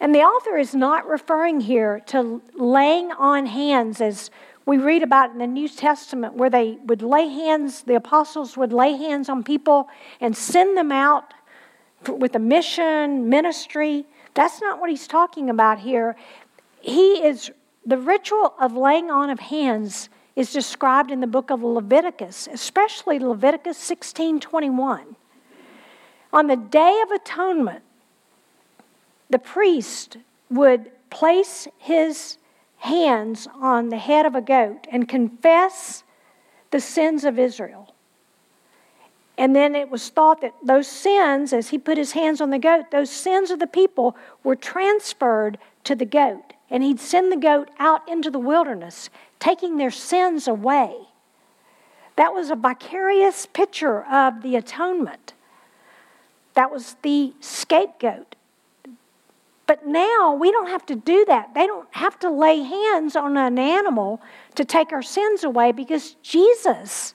And 0.00 0.14
the 0.14 0.20
author 0.20 0.56
is 0.56 0.74
not 0.74 1.06
referring 1.06 1.60
here 1.60 2.00
to 2.06 2.42
laying 2.54 3.12
on 3.12 3.46
hands 3.46 4.00
as 4.00 4.30
we 4.70 4.78
read 4.78 5.02
about 5.02 5.32
in 5.32 5.38
the 5.38 5.48
New 5.48 5.68
Testament 5.68 6.34
where 6.34 6.48
they 6.48 6.78
would 6.86 7.02
lay 7.02 7.26
hands, 7.26 7.82
the 7.82 7.96
apostles 7.96 8.56
would 8.56 8.72
lay 8.72 8.96
hands 8.96 9.28
on 9.28 9.42
people 9.42 9.88
and 10.20 10.36
send 10.36 10.78
them 10.78 10.92
out 10.92 11.34
with 12.06 12.36
a 12.36 12.38
mission, 12.38 13.28
ministry. 13.28 14.06
That's 14.34 14.60
not 14.60 14.80
what 14.80 14.88
he's 14.88 15.08
talking 15.08 15.50
about 15.50 15.80
here. 15.80 16.14
He 16.80 17.14
is, 17.14 17.50
the 17.84 17.98
ritual 17.98 18.54
of 18.60 18.76
laying 18.76 19.10
on 19.10 19.28
of 19.28 19.40
hands 19.40 20.08
is 20.36 20.52
described 20.52 21.10
in 21.10 21.18
the 21.18 21.26
book 21.26 21.50
of 21.50 21.64
Leviticus, 21.64 22.48
especially 22.52 23.18
Leviticus 23.18 23.76
16 23.76 24.38
21. 24.38 25.16
On 26.32 26.46
the 26.46 26.54
Day 26.54 27.02
of 27.02 27.10
Atonement, 27.10 27.82
the 29.30 29.40
priest 29.40 30.18
would 30.48 30.92
place 31.10 31.66
his 31.76 32.36
hands 32.80 33.46
on 33.60 33.88
the 33.88 33.98
head 33.98 34.26
of 34.26 34.34
a 34.34 34.40
goat 34.40 34.86
and 34.90 35.08
confess 35.08 36.02
the 36.70 36.80
sins 36.80 37.24
of 37.24 37.38
Israel. 37.38 37.94
And 39.36 39.56
then 39.56 39.74
it 39.74 39.90
was 39.90 40.08
thought 40.08 40.40
that 40.42 40.54
those 40.62 40.86
sins, 40.86 41.52
as 41.52 41.70
he 41.70 41.78
put 41.78 41.96
his 41.96 42.12
hands 42.12 42.40
on 42.40 42.50
the 42.50 42.58
goat, 42.58 42.90
those 42.90 43.10
sins 43.10 43.50
of 43.50 43.58
the 43.58 43.66
people 43.66 44.16
were 44.44 44.56
transferred 44.56 45.58
to 45.84 45.94
the 45.94 46.04
goat. 46.04 46.52
And 46.68 46.82
he'd 46.82 47.00
send 47.00 47.32
the 47.32 47.36
goat 47.36 47.70
out 47.78 48.06
into 48.08 48.30
the 48.30 48.38
wilderness, 48.38 49.08
taking 49.38 49.76
their 49.76 49.90
sins 49.90 50.46
away. 50.46 50.94
That 52.16 52.34
was 52.34 52.50
a 52.50 52.54
vicarious 52.56 53.46
picture 53.46 54.04
of 54.04 54.42
the 54.42 54.56
atonement. 54.56 55.32
That 56.54 56.70
was 56.70 56.96
the 57.02 57.32
scapegoat. 57.40 58.36
But 59.70 59.86
now 59.86 60.34
we 60.34 60.50
don't 60.50 60.66
have 60.66 60.84
to 60.86 60.96
do 60.96 61.24
that. 61.26 61.54
They 61.54 61.64
don't 61.64 61.86
have 61.92 62.18
to 62.18 62.28
lay 62.28 62.60
hands 62.60 63.14
on 63.14 63.36
an 63.36 63.56
animal 63.56 64.20
to 64.56 64.64
take 64.64 64.90
our 64.90 65.00
sins 65.00 65.44
away 65.44 65.70
because 65.70 66.16
Jesus 66.24 67.14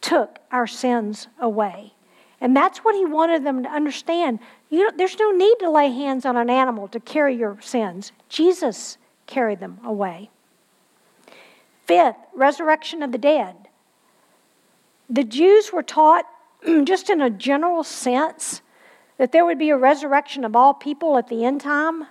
took 0.00 0.38
our 0.52 0.68
sins 0.68 1.26
away. 1.40 1.94
And 2.40 2.56
that's 2.56 2.84
what 2.84 2.94
he 2.94 3.04
wanted 3.04 3.42
them 3.42 3.64
to 3.64 3.68
understand. 3.68 4.38
There's 4.70 5.18
no 5.18 5.32
need 5.32 5.56
to 5.58 5.68
lay 5.68 5.90
hands 5.90 6.24
on 6.24 6.36
an 6.36 6.48
animal 6.48 6.86
to 6.86 7.00
carry 7.00 7.34
your 7.34 7.60
sins. 7.60 8.12
Jesus 8.28 8.96
carried 9.26 9.58
them 9.58 9.80
away. 9.84 10.30
Fifth, 11.88 12.18
resurrection 12.36 13.02
of 13.02 13.10
the 13.10 13.18
dead. 13.18 13.56
The 15.10 15.24
Jews 15.24 15.72
were 15.72 15.82
taught, 15.82 16.24
just 16.84 17.10
in 17.10 17.20
a 17.20 17.30
general 17.30 17.82
sense, 17.82 18.62
that 19.18 19.32
there 19.32 19.44
would 19.44 19.58
be 19.58 19.70
a 19.70 19.76
resurrection 19.76 20.44
of 20.44 20.56
all 20.56 20.72
people 20.72 21.18
at 21.18 21.28
the 21.28 21.44
end 21.44 21.60
time. 21.60 22.06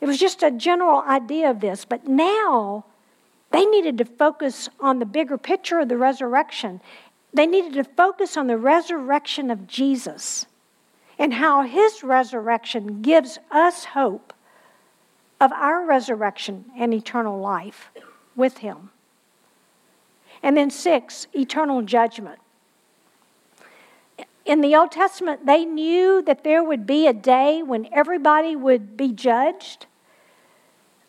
It 0.00 0.06
was 0.06 0.18
just 0.18 0.42
a 0.42 0.50
general 0.50 1.00
idea 1.00 1.50
of 1.50 1.60
this. 1.60 1.84
But 1.84 2.08
now 2.08 2.84
they 3.50 3.64
needed 3.66 3.98
to 3.98 4.04
focus 4.04 4.68
on 4.80 4.98
the 4.98 5.04
bigger 5.04 5.36
picture 5.36 5.80
of 5.80 5.88
the 5.88 5.98
resurrection. 5.98 6.80
They 7.34 7.46
needed 7.46 7.74
to 7.74 7.84
focus 7.84 8.36
on 8.36 8.46
the 8.46 8.56
resurrection 8.56 9.50
of 9.50 9.66
Jesus 9.66 10.46
and 11.18 11.34
how 11.34 11.62
his 11.62 12.02
resurrection 12.02 13.02
gives 13.02 13.38
us 13.50 13.84
hope 13.84 14.32
of 15.40 15.52
our 15.52 15.84
resurrection 15.84 16.64
and 16.76 16.94
eternal 16.94 17.38
life 17.38 17.90
with 18.36 18.58
him. 18.58 18.90
And 20.42 20.56
then, 20.56 20.70
six, 20.70 21.26
eternal 21.34 21.82
judgment 21.82 22.40
in 24.44 24.60
the 24.60 24.74
Old 24.74 24.90
Testament, 24.90 25.46
they 25.46 25.64
knew 25.64 26.22
that 26.22 26.44
there 26.44 26.64
would 26.64 26.86
be 26.86 27.06
a 27.06 27.12
day 27.12 27.62
when 27.62 27.88
everybody 27.92 28.56
would 28.56 28.96
be 28.96 29.12
judged, 29.12 29.86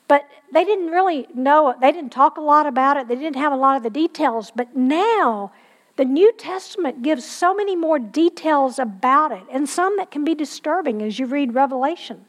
but 0.07 0.27
they 0.51 0.63
didn't 0.63 0.91
really 0.91 1.27
know, 1.33 1.73
they 1.81 1.91
didn't 1.91 2.11
talk 2.11 2.37
a 2.37 2.41
lot 2.41 2.67
about 2.67 2.97
it, 2.97 3.07
they 3.07 3.15
didn't 3.15 3.37
have 3.37 3.51
a 3.51 3.57
lot 3.57 3.77
of 3.77 3.83
the 3.83 3.89
details. 3.89 4.51
But 4.55 4.75
now, 4.75 5.51
the 5.95 6.05
New 6.05 6.31
Testament 6.33 7.01
gives 7.01 7.25
so 7.25 7.53
many 7.53 7.75
more 7.75 7.99
details 7.99 8.77
about 8.77 9.31
it, 9.31 9.43
and 9.51 9.67
some 9.67 9.97
that 9.97 10.11
can 10.11 10.23
be 10.23 10.35
disturbing 10.35 11.01
as 11.01 11.17
you 11.17 11.25
read 11.25 11.55
Revelation. 11.55 12.25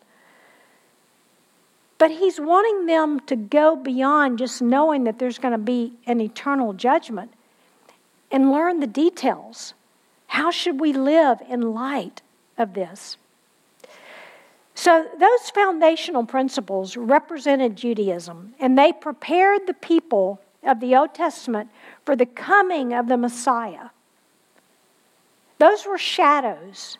But 1.99 2.11
he's 2.11 2.41
wanting 2.41 2.87
them 2.87 3.21
to 3.21 3.37
go 3.37 3.77
beyond 3.77 4.39
just 4.39 4.61
knowing 4.61 5.05
that 5.05 5.19
there's 5.19 5.39
going 5.39 5.53
to 5.53 5.59
be 5.59 5.93
an 6.07 6.21
eternal 6.21 6.73
judgment 6.73 7.33
and 8.31 8.51
learn 8.51 8.81
the 8.81 8.87
details. 8.87 9.75
How 10.35 10.51
should 10.51 10.81
we 10.81 10.93
live 10.93 11.41
in 11.49 11.75
light 11.75 12.21
of 12.59 12.75
this? 12.75 13.17
So, 14.75 15.07
those 15.17 15.51
foundational 15.51 16.27
principles 16.27 16.97
represented 16.97 17.77
Judaism, 17.77 18.53
and 18.59 18.77
they 18.77 18.93
prepared 18.93 19.69
the 19.69 19.75
people 19.75 20.41
of 20.65 20.81
the 20.81 20.97
Old 20.97 21.15
Testament 21.15 21.71
for 22.05 22.17
the 22.17 22.27
coming 22.27 22.93
of 22.93 23.07
the 23.07 23.17
Messiah. 23.17 23.91
Those 25.59 25.87
were 25.87 25.99
shadows. 25.99 26.99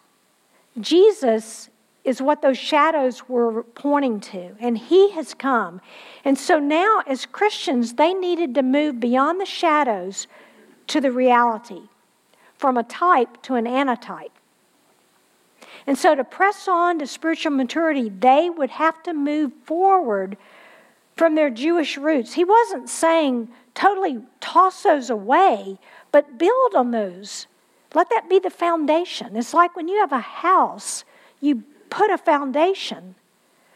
Jesus 0.79 1.71
is 2.05 2.23
what 2.23 2.41
those 2.41 2.57
shadows 2.57 3.29
were 3.29 3.65
pointing 3.65 4.21
to, 4.21 4.55
and 4.61 4.79
He 4.79 5.11
has 5.11 5.35
come. 5.35 5.81
And 6.25 6.39
so 6.39 6.61
now, 6.61 7.03
as 7.05 7.27
Christians, 7.27 7.95
they 7.95 8.15
needed 8.15 8.55
to 8.55 8.63
move 8.63 9.01
beyond 9.01 9.41
the 9.41 9.45
shadows 9.45 10.29
to 10.87 11.01
the 11.01 11.11
reality 11.11 11.89
from 12.65 12.79
a 12.79 12.83
type 12.83 13.43
to 13.43 13.57
an 13.57 13.67
antitype. 13.67 14.33
And 15.87 15.99
so, 15.99 16.15
to 16.15 16.25
press 16.25 16.67
on 16.67 16.99
to 16.99 17.07
spiritual 17.07 17.53
maturity, 17.53 18.09
they 18.09 18.49
would 18.49 18.71
have 18.71 19.03
to 19.03 19.13
move 19.13 19.53
forward 19.67 20.39
from 21.15 21.35
their 21.35 21.51
Jewish 21.51 21.99
roots. 21.99 22.33
He 22.33 22.43
wasn't 22.43 22.89
saying 22.89 23.51
totally 23.75 24.23
toss 24.41 24.83
those 24.83 25.11
away, 25.11 25.79
but 26.11 26.39
build 26.39 26.75
on 26.75 26.91
those. 26.91 27.49
Let 27.93 28.09
that 28.09 28.31
be 28.31 28.39
the 28.39 28.49
foundation. 28.49 29.37
It's 29.37 29.53
like 29.53 29.77
when 29.77 29.87
you 29.87 30.01
have 30.01 30.13
a 30.13 30.21
house, 30.21 31.05
you 31.43 31.65
put 31.91 32.11
a 32.11 32.17
foundation, 32.17 33.15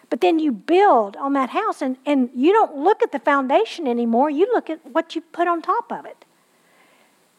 but 0.09 0.23
then 0.23 0.39
you 0.39 0.51
build 0.51 1.15
on 1.19 1.35
that 1.35 1.51
house, 1.51 1.83
and, 1.83 1.99
and 2.07 2.31
you 2.35 2.55
don't 2.55 2.75
look 2.75 3.03
at 3.03 3.13
the 3.13 3.19
foundation 3.19 3.87
anymore. 3.87 4.31
You 4.31 4.47
look 4.51 4.71
at 4.71 4.81
what 4.87 5.15
you 5.15 5.21
put 5.21 5.47
on 5.47 5.61
top 5.61 5.93
of 5.93 6.07
it. 6.07 6.25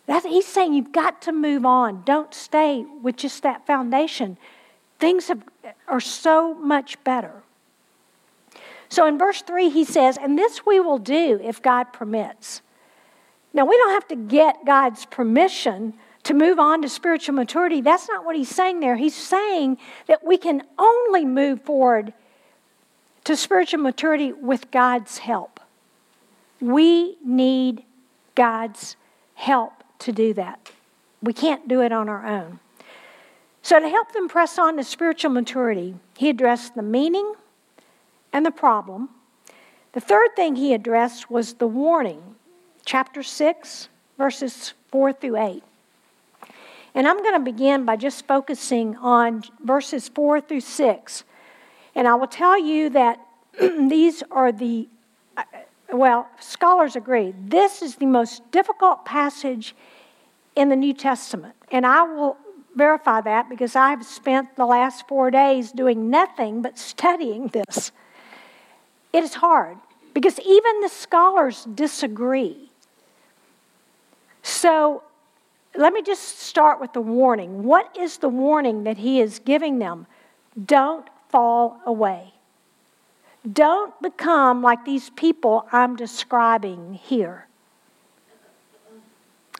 That's, 0.09 0.25
he's 0.25 0.47
saying 0.47 0.73
you've 0.73 0.91
got 0.91 1.21
to 1.21 1.31
move 1.31 1.67
on. 1.67 2.01
Don't 2.03 2.33
stay 2.33 2.83
with 3.03 3.15
just 3.15 3.43
that 3.43 3.67
foundation. 3.67 4.39
Things 4.97 5.27
have, 5.27 5.43
are 5.87 5.99
so 5.99 6.55
much 6.55 7.01
better. 7.03 7.43
So 8.89 9.05
in 9.05 9.19
verse 9.19 9.43
3, 9.43 9.69
he 9.69 9.85
says, 9.85 10.17
And 10.19 10.35
this 10.35 10.65
we 10.65 10.79
will 10.79 10.97
do 10.97 11.39
if 11.43 11.61
God 11.61 11.93
permits. 11.93 12.63
Now, 13.53 13.65
we 13.65 13.77
don't 13.77 13.91
have 13.91 14.07
to 14.07 14.15
get 14.15 14.65
God's 14.65 15.05
permission 15.05 15.93
to 16.23 16.33
move 16.33 16.57
on 16.57 16.81
to 16.81 16.89
spiritual 16.89 17.35
maturity. 17.35 17.81
That's 17.81 18.09
not 18.09 18.25
what 18.25 18.35
he's 18.35 18.49
saying 18.49 18.79
there. 18.79 18.95
He's 18.95 19.15
saying 19.15 19.77
that 20.07 20.25
we 20.25 20.39
can 20.39 20.63
only 20.79 21.23
move 21.23 21.61
forward 21.61 22.13
to 23.25 23.35
spiritual 23.35 23.81
maturity 23.81 24.33
with 24.33 24.71
God's 24.71 25.19
help. 25.19 25.59
We 26.59 27.17
need 27.23 27.83
God's 28.33 28.95
help 29.35 29.78
to 29.99 30.11
do 30.11 30.33
that. 30.33 30.71
We 31.21 31.33
can't 31.33 31.67
do 31.67 31.81
it 31.81 31.91
on 31.91 32.09
our 32.09 32.25
own. 32.25 32.59
So, 33.61 33.79
to 33.79 33.89
help 33.89 34.13
them 34.13 34.29
press 34.29 34.57
on 34.57 34.77
to 34.77 34.83
spiritual 34.83 35.31
maturity, 35.31 35.95
he 36.17 36.29
addressed 36.29 36.75
the 36.75 36.81
meaning 36.81 37.33
and 38.31 38.45
the 38.45 38.51
problem. 38.51 39.09
The 39.91 39.99
third 39.99 40.35
thing 40.35 40.55
he 40.55 40.73
addressed 40.73 41.29
was 41.29 41.53
the 41.53 41.67
warning, 41.67 42.35
chapter 42.85 43.21
6, 43.21 43.89
verses 44.17 44.73
4 44.91 45.13
through 45.13 45.37
8. 45.37 45.63
And 46.95 47.07
I'm 47.07 47.21
going 47.21 47.33
to 47.33 47.39
begin 47.39 47.85
by 47.85 47.95
just 47.95 48.25
focusing 48.27 48.95
on 48.97 49.43
verses 49.63 50.09
4 50.09 50.41
through 50.41 50.61
6. 50.61 51.23
And 51.95 52.07
I 52.07 52.15
will 52.15 52.27
tell 52.27 52.59
you 52.59 52.89
that 52.91 53.19
these 53.59 54.23
are 54.31 54.51
the, 54.51 54.87
well, 55.91 56.27
scholars 56.39 56.95
agree, 56.95 57.33
this 57.37 57.81
is 57.81 57.95
the 57.95 58.05
most 58.05 58.49
difficult 58.51 59.05
passage 59.05 59.75
in 60.55 60.69
the 60.69 60.75
New 60.75 60.93
Testament. 60.93 61.55
And 61.71 61.85
I 61.85 62.03
will 62.03 62.37
verify 62.75 63.21
that 63.21 63.49
because 63.49 63.75
I've 63.75 64.05
spent 64.05 64.55
the 64.55 64.65
last 64.65 65.07
four 65.07 65.31
days 65.31 65.71
doing 65.71 66.09
nothing 66.09 66.61
but 66.61 66.77
studying 66.77 67.47
this. 67.47 67.91
It 69.11 69.23
is 69.23 69.35
hard 69.35 69.77
because 70.13 70.39
even 70.39 70.81
the 70.81 70.89
scholars 70.89 71.65
disagree. 71.73 72.69
So 74.43 75.03
let 75.75 75.93
me 75.93 76.01
just 76.01 76.39
start 76.39 76.79
with 76.79 76.93
the 76.93 77.01
warning. 77.01 77.63
What 77.63 77.95
is 77.97 78.17
the 78.17 78.29
warning 78.29 78.83
that 78.83 78.97
he 78.97 79.21
is 79.21 79.39
giving 79.39 79.79
them? 79.79 80.07
Don't 80.65 81.07
fall 81.29 81.79
away. 81.85 82.33
Don't 83.51 83.99
become 84.01 84.61
like 84.61 84.83
these 84.85 85.09
people 85.11 85.65
I'm 85.71 85.95
describing 85.95 86.93
here. 86.93 87.47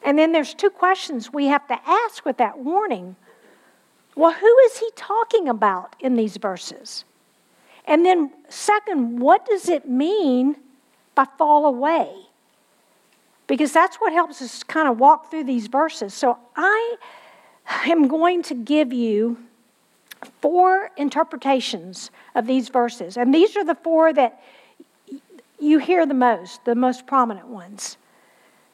And 0.03 0.17
then 0.17 0.31
there's 0.31 0.53
two 0.53 0.69
questions 0.69 1.31
we 1.31 1.47
have 1.47 1.67
to 1.67 1.79
ask 1.85 2.25
with 2.25 2.37
that 2.37 2.59
warning. 2.59 3.15
Well, 4.15 4.33
who 4.33 4.57
is 4.65 4.77
he 4.79 4.89
talking 4.95 5.47
about 5.47 5.95
in 5.99 6.15
these 6.15 6.37
verses? 6.37 7.05
And 7.85 8.05
then, 8.05 8.31
second, 8.49 9.19
what 9.19 9.45
does 9.45 9.69
it 9.69 9.87
mean 9.87 10.57
by 11.15 11.25
fall 11.37 11.65
away? 11.65 12.13
Because 13.47 13.71
that's 13.73 13.97
what 13.97 14.13
helps 14.13 14.41
us 14.41 14.61
kind 14.63 14.87
of 14.87 14.99
walk 14.99 15.31
through 15.31 15.45
these 15.45 15.67
verses. 15.67 16.13
So 16.13 16.37
I 16.55 16.97
am 17.85 18.07
going 18.07 18.43
to 18.43 18.53
give 18.53 18.93
you 18.93 19.37
four 20.41 20.91
interpretations 20.97 22.11
of 22.35 22.47
these 22.47 22.69
verses. 22.69 23.17
And 23.17 23.33
these 23.33 23.55
are 23.57 23.63
the 23.65 23.75
four 23.75 24.13
that 24.13 24.41
you 25.59 25.79
hear 25.79 26.05
the 26.05 26.13
most, 26.13 26.63
the 26.65 26.75
most 26.75 27.05
prominent 27.05 27.47
ones. 27.47 27.97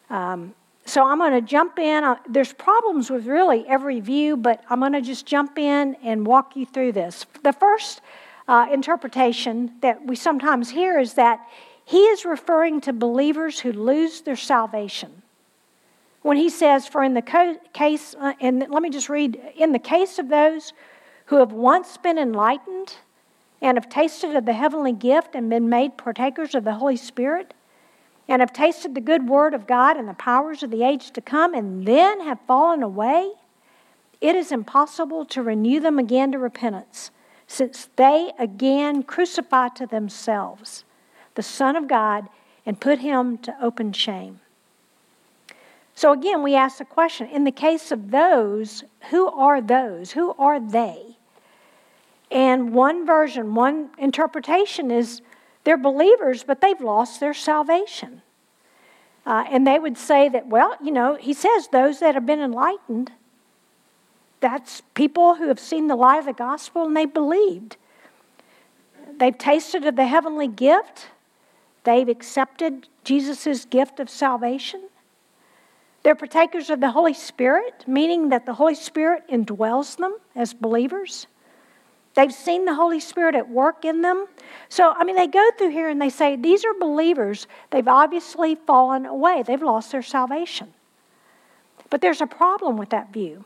Um, 0.09 0.53
so 0.85 1.03
I'm 1.03 1.17
going 1.17 1.33
to 1.33 1.41
jump 1.41 1.79
in. 1.79 2.03
Uh, 2.03 2.17
there's 2.29 2.53
problems 2.53 3.09
with 3.09 3.25
really 3.25 3.65
every 3.67 3.99
view, 3.99 4.37
but 4.37 4.63
I'm 4.69 4.79
going 4.79 4.93
to 4.93 5.01
just 5.01 5.25
jump 5.25 5.57
in 5.57 5.95
and 6.03 6.27
walk 6.27 6.55
you 6.55 6.65
through 6.65 6.91
this. 6.91 7.25
The 7.43 7.53
first 7.53 8.01
uh, 8.47 8.67
interpretation 8.71 9.73
that 9.81 10.05
we 10.05 10.15
sometimes 10.15 10.69
hear 10.69 10.99
is 10.99 11.15
that 11.15 11.39
he 11.85 11.97
is 11.97 12.23
referring 12.25 12.81
to 12.81 12.93
believers 12.93 13.59
who 13.59 13.71
lose 13.71 14.21
their 14.21 14.35
salvation. 14.35 15.23
When 16.21 16.37
he 16.37 16.49
says, 16.49 16.87
for 16.87 17.03
in 17.03 17.13
the 17.13 17.21
co- 17.21 17.59
case, 17.73 18.15
uh, 18.19 18.33
and 18.39 18.65
let 18.69 18.81
me 18.81 18.89
just 18.89 19.09
read, 19.09 19.39
in 19.55 19.71
the 19.71 19.79
case 19.79 20.19
of 20.19 20.29
those 20.29 20.73
who 21.25 21.37
have 21.37 21.51
once 21.51 21.97
been 21.97 22.17
enlightened 22.17 22.95
and 23.65 23.77
have 23.77 23.89
tasted 23.89 24.35
of 24.35 24.45
the 24.45 24.53
heavenly 24.53 24.91
gift 24.91 25.33
and 25.33 25.49
been 25.49 25.67
made 25.67 25.97
partakers 25.97 26.53
of 26.53 26.63
the 26.63 26.75
Holy 26.75 26.95
Spirit, 26.95 27.51
and 28.27 28.39
have 28.39 28.53
tasted 28.53 28.93
the 28.93 29.01
good 29.01 29.27
word 29.27 29.55
of 29.55 29.65
God 29.65 29.97
and 29.97 30.07
the 30.07 30.13
powers 30.13 30.61
of 30.61 30.69
the 30.69 30.83
age 30.83 31.09
to 31.09 31.19
come, 31.19 31.55
and 31.55 31.83
then 31.83 32.21
have 32.21 32.39
fallen 32.41 32.83
away, 32.83 33.31
it 34.21 34.35
is 34.35 34.51
impossible 34.51 35.25
to 35.25 35.41
renew 35.41 35.79
them 35.79 35.97
again 35.97 36.31
to 36.31 36.37
repentance, 36.37 37.09
since 37.47 37.89
they 37.95 38.33
again 38.37 39.01
crucify 39.01 39.69
to 39.69 39.87
themselves 39.87 40.83
the 41.33 41.41
Son 41.41 41.75
of 41.75 41.87
God 41.87 42.29
and 42.67 42.79
put 42.79 42.99
him 42.99 43.35
to 43.39 43.55
open 43.59 43.93
shame. 43.93 44.41
So 45.95 46.11
again, 46.11 46.43
we 46.43 46.53
ask 46.53 46.77
the 46.77 46.85
question 46.85 47.27
in 47.29 47.45
the 47.45 47.51
case 47.51 47.91
of 47.91 48.11
those, 48.11 48.83
who 49.09 49.27
are 49.27 49.59
those? 49.59 50.11
Who 50.11 50.35
are 50.37 50.59
they? 50.59 51.14
And 52.31 52.73
one 52.73 53.05
version, 53.05 53.55
one 53.55 53.89
interpretation 53.97 54.91
is 54.91 55.21
they're 55.63 55.77
believers, 55.77 56.43
but 56.43 56.61
they've 56.61 56.79
lost 56.81 57.19
their 57.19 57.33
salvation. 57.33 58.21
Uh, 59.25 59.43
and 59.49 59.65
they 59.65 59.79
would 59.79 59.97
say 59.97 60.29
that, 60.29 60.47
well, 60.47 60.75
you 60.81 60.91
know, 60.91 61.15
he 61.15 61.33
says 61.33 61.67
those 61.71 61.99
that 61.99 62.13
have 62.13 62.25
been 62.25 62.39
enlightened, 62.39 63.11
that's 64.39 64.81
people 64.93 65.35
who 65.35 65.47
have 65.47 65.59
seen 65.59 65.87
the 65.87 65.95
light 65.95 66.19
of 66.19 66.25
the 66.25 66.33
gospel 66.33 66.85
and 66.85 66.95
they 66.95 67.05
believed. 67.05 67.77
They've 69.17 69.37
tasted 69.37 69.85
of 69.85 69.95
the 69.95 70.05
heavenly 70.05 70.47
gift, 70.47 71.07
they've 71.83 72.07
accepted 72.07 72.87
Jesus' 73.03 73.65
gift 73.65 73.99
of 73.99 74.09
salvation. 74.09 74.81
They're 76.03 76.13
partakers 76.13 76.69
of 76.69 76.81
the 76.81 76.91
Holy 76.91 77.15
Spirit, 77.15 77.83
meaning 77.87 78.29
that 78.29 78.45
the 78.45 78.53
Holy 78.53 78.75
Spirit 78.75 79.23
indwells 79.27 79.97
them 79.97 80.15
as 80.35 80.53
believers. 80.53 81.25
They've 82.15 82.33
seen 82.33 82.65
the 82.65 82.73
Holy 82.73 82.99
Spirit 82.99 83.35
at 83.35 83.49
work 83.49 83.83
in 83.85 84.01
them. 84.01 84.25
So, 84.69 84.93
I 84.93 85.03
mean, 85.03 85.17
they 85.17 85.27
go 85.27 85.49
through 85.57 85.71
here 85.71 85.89
and 85.89 86.01
they 86.01 86.09
say, 86.09 86.35
these 86.35 86.63
are 86.63 86.73
believers. 86.73 87.45
They've 87.71 87.87
obviously 87.87 88.55
fallen 88.55 89.05
away, 89.05 89.43
they've 89.43 89.61
lost 89.61 89.91
their 89.91 90.01
salvation. 90.01 90.73
But 91.89 92.01
there's 92.01 92.21
a 92.21 92.27
problem 92.27 92.77
with 92.77 92.89
that 92.89 93.13
view. 93.13 93.45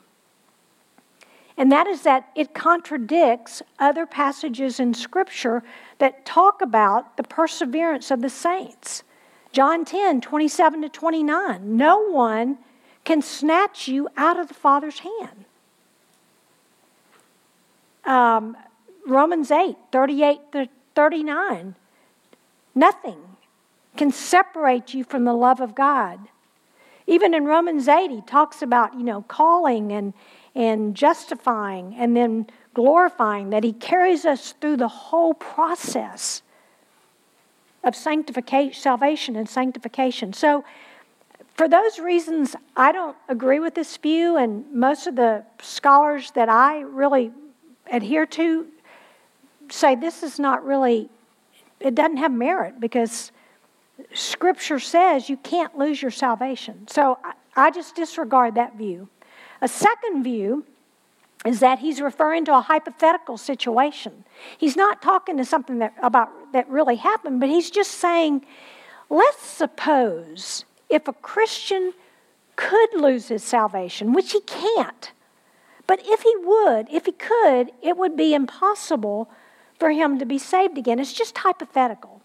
And 1.58 1.72
that 1.74 1.88
is 1.88 2.04
that 2.04 2.30
it 2.36 2.54
contradicts 2.54 3.62
other 3.80 4.06
passages 4.06 4.80
in 4.80 4.94
Scripture 4.94 5.62
that 5.98 6.26
talk 6.26 6.62
about 6.62 7.18
the 7.18 7.24
perseverance 7.24 8.12
of 8.12 8.22
the 8.22 8.30
saints. 8.30 9.04
John 9.52 9.84
10, 9.84 10.22
27 10.22 10.84
to 10.84 10.90
29. 10.90 11.76
No 11.76 12.00
one 12.10 12.60
can 13.04 13.22
snatch 13.22 13.90
you 13.90 14.08
out 14.16 14.40
of 14.40 14.48
the 14.48 14.54
Father's 14.54 15.00
hand. 15.00 15.46
Um, 18.10 18.58
Romans 19.06 19.52
8, 19.52 19.78
38 19.92 20.40
to 20.54 20.68
39. 20.96 21.76
Nothing 22.74 23.20
can 23.96 24.12
separate 24.12 24.96
you 24.96 25.04
from 25.04 25.26
the 25.26 25.34
love 25.34 25.62
of 25.62 25.76
God. 25.76 26.20
Even 27.06 27.36
in 27.36 27.46
Romans 27.46 27.88
8, 27.88 28.10
he 28.10 28.22
talks 28.22 28.64
about, 28.64 28.96
you 28.96 29.04
know, 29.04 29.22
calling 29.22 29.92
and, 29.92 30.16
and 30.56 30.96
justifying 30.96 31.94
and 32.00 32.18
then 32.18 32.48
glorifying, 32.74 33.52
that 33.52 33.64
he 33.64 33.74
carries 33.74 34.26
us 34.26 34.56
through 34.60 34.78
the 34.78 34.88
whole 34.88 35.36
process 35.36 36.42
of 37.84 37.96
sanctification, 37.96 38.74
salvation 38.74 39.36
and 39.36 39.48
sanctification. 39.48 40.34
So, 40.34 40.66
for 41.56 41.68
those 41.68 42.00
reasons, 42.00 42.56
I 42.76 42.92
don't 42.92 43.18
agree 43.28 43.60
with 43.60 43.76
this 43.76 43.98
view, 43.98 44.38
and 44.38 44.72
most 44.74 45.06
of 45.06 45.16
the 45.16 45.44
scholars 45.62 46.32
that 46.32 46.50
I 46.50 46.80
really 46.80 47.34
adhere 47.92 48.26
to 48.26 48.68
say 49.70 49.96
this 49.96 50.24
is 50.24 50.40
not 50.40 50.66
really, 50.66 51.10
it 51.80 51.96
doesn't 51.96 52.18
have 52.18 52.32
merit 52.32 52.80
because 52.80 53.32
Scripture 54.14 54.80
says 54.80 55.30
you 55.30 55.38
can't 55.38 55.78
lose 55.78 56.02
your 56.02 56.12
salvation. 56.12 56.88
So 56.88 57.18
I, 57.56 57.72
just 57.72 57.96
disregard 57.96 58.56
that 58.56 58.76
view. 58.78 59.10
A 59.62 59.68
second 59.68 60.24
view 60.24 60.66
is 61.46 61.60
that 61.60 61.80
he's 61.80 62.00
referring 62.02 62.46
to 62.46 62.56
a 62.56 62.62
hypothetical 62.62 63.38
situation. 63.38 64.24
He's 64.58 64.76
not 64.76 65.02
talking 65.02 65.38
to 65.38 65.46
something 65.46 65.80
that 65.80 65.94
about 66.02 66.30
that 66.54 66.68
really 66.70 66.96
happened, 66.96 67.40
but 67.40 67.50
he's 67.50 67.70
just 67.70 67.92
saying, 67.92 68.46
let's 69.10 69.42
suppose 69.42 70.66
if 70.90 71.08
a 71.08 71.14
Christian 71.14 71.94
could 72.56 72.94
lose 72.94 73.28
his 73.28 73.44
salvation, 73.44 74.14
which 74.14 74.32
he 74.32 74.42
can't. 74.42 75.12
But 75.90 76.02
if 76.06 76.22
he 76.22 76.36
would, 76.44 76.88
if 76.92 77.08
he 77.08 77.12
could, 77.14 77.72
it 77.82 77.98
would 77.98 78.16
be 78.16 78.36
impossible 78.36 79.28
for 79.80 79.90
him 79.90 80.20
to 80.20 80.26
be 80.26 80.38
saved 80.38 80.78
again. 80.78 81.00
It's 81.00 81.12
just 81.12 81.36
hypothetical. 81.40 82.22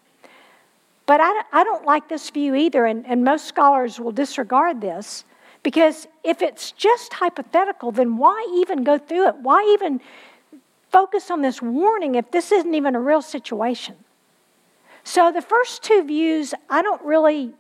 But 1.07 1.22
I, 1.22 1.44
I 1.50 1.64
don't 1.64 1.87
like 1.87 2.11
this 2.11 2.29
view 2.29 2.55
either, 2.55 2.85
and, 2.85 3.07
and 3.07 3.24
most 3.24 3.46
scholars 3.46 3.98
will 3.98 4.12
disregard 4.12 4.83
this 4.83 5.24
because 5.62 6.07
if 6.22 6.42
it's 6.42 6.72
just 6.72 7.14
hypothetical, 7.14 7.90
then 7.90 8.18
why 8.18 8.46
even 8.55 8.85
go 8.85 8.98
through 8.98 9.29
it? 9.29 9.37
Why 9.37 9.64
even 9.72 10.03
focus 10.92 11.31
on 11.31 11.40
this 11.40 11.62
warning 11.62 12.16
if 12.16 12.31
this 12.33 12.53
isn't 12.53 12.74
even 12.74 12.94
a 12.94 13.00
real 13.00 13.22
situation? 13.22 13.96
So 15.05 15.33
the 15.33 15.40
first 15.40 15.83
two 15.83 16.05
views, 16.05 16.53
I 16.68 16.83
don't 16.83 17.00
really 17.00 17.55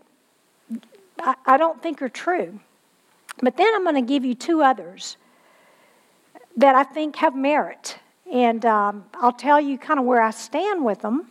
I, 1.20 1.34
I 1.46 1.56
don't 1.56 1.82
think 1.82 2.02
are 2.02 2.10
true. 2.10 2.60
But 3.42 3.56
then 3.56 3.74
I'm 3.74 3.84
going 3.84 3.94
to 3.94 4.02
give 4.02 4.22
you 4.22 4.34
two 4.34 4.62
others 4.62 5.16
that 6.56 6.74
I 6.74 6.84
think 6.84 7.16
have 7.16 7.34
merit. 7.34 7.98
And 8.30 8.64
um, 8.64 9.04
I'll 9.14 9.32
tell 9.32 9.60
you 9.60 9.78
kind 9.78 9.98
of 10.00 10.06
where 10.06 10.22
I 10.22 10.30
stand 10.30 10.84
with 10.84 11.00
them. 11.00 11.26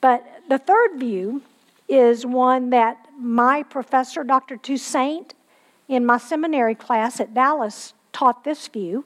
But 0.00 0.24
the 0.48 0.58
third 0.58 0.98
view 0.98 1.42
is 1.88 2.24
one 2.24 2.70
that 2.70 3.06
my 3.18 3.62
professor, 3.62 4.24
Dr. 4.24 4.56
Toussaint, 4.56 5.34
in 5.88 6.06
my 6.06 6.18
seminary 6.18 6.74
class 6.74 7.20
at 7.20 7.34
Dallas, 7.34 7.94
taught 8.12 8.44
this 8.44 8.66
view. 8.68 9.04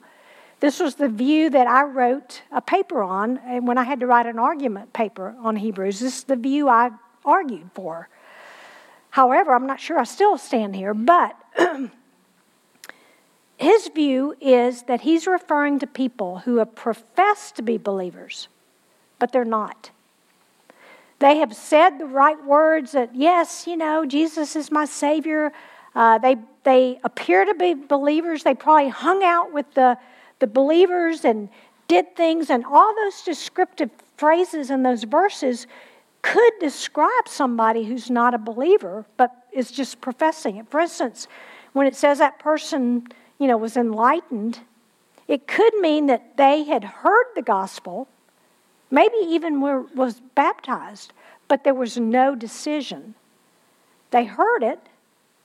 This 0.61 0.81
was 0.81 0.95
the 0.95 1.09
view 1.09 1.51
that 1.51 1.67
I 1.67 1.83
wrote 1.83 2.43
a 2.51 2.61
paper 2.61 3.03
on 3.03 3.37
when 3.67 3.77
I 3.77 3.85
had 3.85 4.01
to 4.01 4.07
write 4.07 4.27
an 4.27 4.39
argument 4.39 4.93
paper 4.93 5.35
on 5.43 5.57
Hebrews. 5.57 6.01
This 6.01 6.19
is 6.19 6.25
the 6.25 6.37
view 6.37 6.69
I 6.69 6.91
argued 7.25 7.71
for. 7.75 8.09
However, 9.11 9.55
I'm 9.55 9.67
not 9.67 9.81
sure 9.81 9.99
I 9.99 10.05
still 10.05 10.39
stand 10.39 10.77
here, 10.77 10.95
but 10.95 11.37
his 13.59 13.89
view 13.89 14.37
is 14.41 14.83
that 14.85 15.01
he's 15.01 15.27
referring 15.27 15.79
to 15.79 15.87
people 15.87 16.39
who 16.41 16.57
have 16.57 16.75
professed 16.75 17.57
to 17.57 17.63
be 17.63 17.79
believers, 17.79 18.49
but 19.19 19.33
they're 19.33 19.45
not. 19.45 19.91
They 21.19 21.39
have 21.39 21.55
said 21.55 21.99
the 21.99 22.07
right 22.07 22.43
words 22.45 22.93
that, 22.93 23.15
yes, 23.15 23.67
you 23.67 23.77
know, 23.77 24.05
Jesus 24.05 24.57
is 24.57 24.71
my 24.71 24.85
Savior. 24.85 25.53
Uh, 25.95 26.19
they, 26.19 26.37
they 26.65 27.01
appear 27.05 27.47
to 27.47 27.55
be 27.55 27.73
believers. 27.73 28.43
They 28.43 28.55
probably 28.55 28.91
hung 28.91 29.25
out 29.25 29.53
with 29.53 29.73
the, 29.73 29.97
the 30.41 30.47
believers 30.47 31.25
and 31.25 31.49
did 31.89 32.15
things, 32.17 32.51
and 32.51 32.65
all 32.67 32.95
those 32.95 33.23
descriptive 33.23 33.91
phrases 34.19 34.71
in 34.71 34.83
those 34.83 35.05
verses 35.05 35.67
could 36.21 36.53
describe 36.59 37.29
somebody 37.29 37.85
who's 37.85 38.11
not 38.11 38.35
a 38.35 38.39
believer 38.39 39.05
but 39.17 39.47
is 39.53 39.71
just 39.71 40.01
professing 40.01 40.57
it. 40.57 40.69
For 40.69 40.81
instance, 40.81 41.29
when 41.73 41.87
it 41.87 41.95
says 41.95 42.19
that 42.19 42.39
person, 42.41 43.07
you 43.39 43.47
know, 43.47 43.57
was 43.57 43.77
enlightened, 43.77 44.61
it 45.29 45.47
could 45.47 45.75
mean 45.75 46.07
that 46.07 46.37
they 46.37 46.65
had 46.65 46.85
heard 46.85 47.27
the 47.35 47.43
gospel, 47.43 48.09
maybe 48.91 49.17
even 49.23 49.61
were, 49.61 49.83
was 49.95 50.21
baptized, 50.35 51.13
but 51.49 51.65
there 51.65 51.75
was 51.75 51.97
no 51.97 52.35
decision. 52.35 53.15
They 54.11 54.25
heard 54.25 54.63
it, 54.63 54.81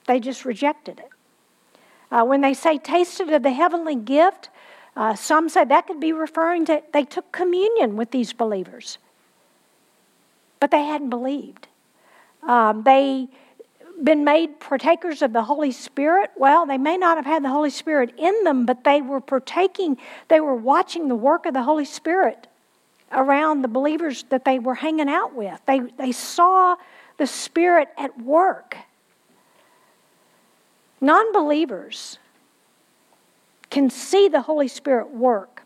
they 0.06 0.20
just 0.20 0.44
rejected 0.44 1.00
it. 1.00 1.08
Uh, 2.10 2.24
when 2.24 2.40
they 2.40 2.54
say 2.54 2.78
tasted 2.78 3.32
of 3.32 3.42
the 3.42 3.52
heavenly 3.52 3.96
gift, 3.96 4.50
uh, 4.96 5.14
some 5.14 5.48
say 5.48 5.64
that 5.64 5.86
could 5.86 6.00
be 6.00 6.12
referring 6.12 6.66
to 6.66 6.82
they 6.92 7.04
took 7.04 7.32
communion 7.32 7.96
with 7.96 8.10
these 8.10 8.32
believers 8.32 8.98
but 10.62 10.70
they 10.70 10.84
hadn't 10.84 11.10
believed. 11.10 11.66
Um, 12.44 12.84
they 12.84 13.26
been 14.02 14.24
made 14.24 14.60
partakers 14.60 15.22
of 15.22 15.32
the 15.32 15.42
Holy 15.42 15.72
Spirit. 15.72 16.30
Well, 16.36 16.66
they 16.66 16.78
may 16.78 16.96
not 16.96 17.16
have 17.16 17.26
had 17.26 17.44
the 17.44 17.48
Holy 17.48 17.70
Spirit 17.70 18.14
in 18.18 18.44
them, 18.44 18.66
but 18.66 18.84
they 18.84 19.00
were 19.00 19.20
partaking, 19.20 19.98
they 20.28 20.40
were 20.40 20.54
watching 20.54 21.08
the 21.08 21.14
work 21.14 21.46
of 21.46 21.54
the 21.54 21.62
Holy 21.62 21.84
Spirit 21.84 22.48
around 23.12 23.62
the 23.62 23.68
believers 23.68 24.24
that 24.30 24.44
they 24.44 24.58
were 24.58 24.74
hanging 24.74 25.08
out 25.08 25.34
with. 25.34 25.60
They, 25.66 25.80
they 25.80 26.12
saw 26.12 26.76
the 27.18 27.26
Spirit 27.26 27.88
at 27.98 28.20
work. 28.20 28.76
Non 31.00 31.32
believers 31.32 32.18
can 33.70 33.90
see 33.90 34.28
the 34.28 34.42
Holy 34.42 34.68
Spirit 34.68 35.10
work. 35.10 35.62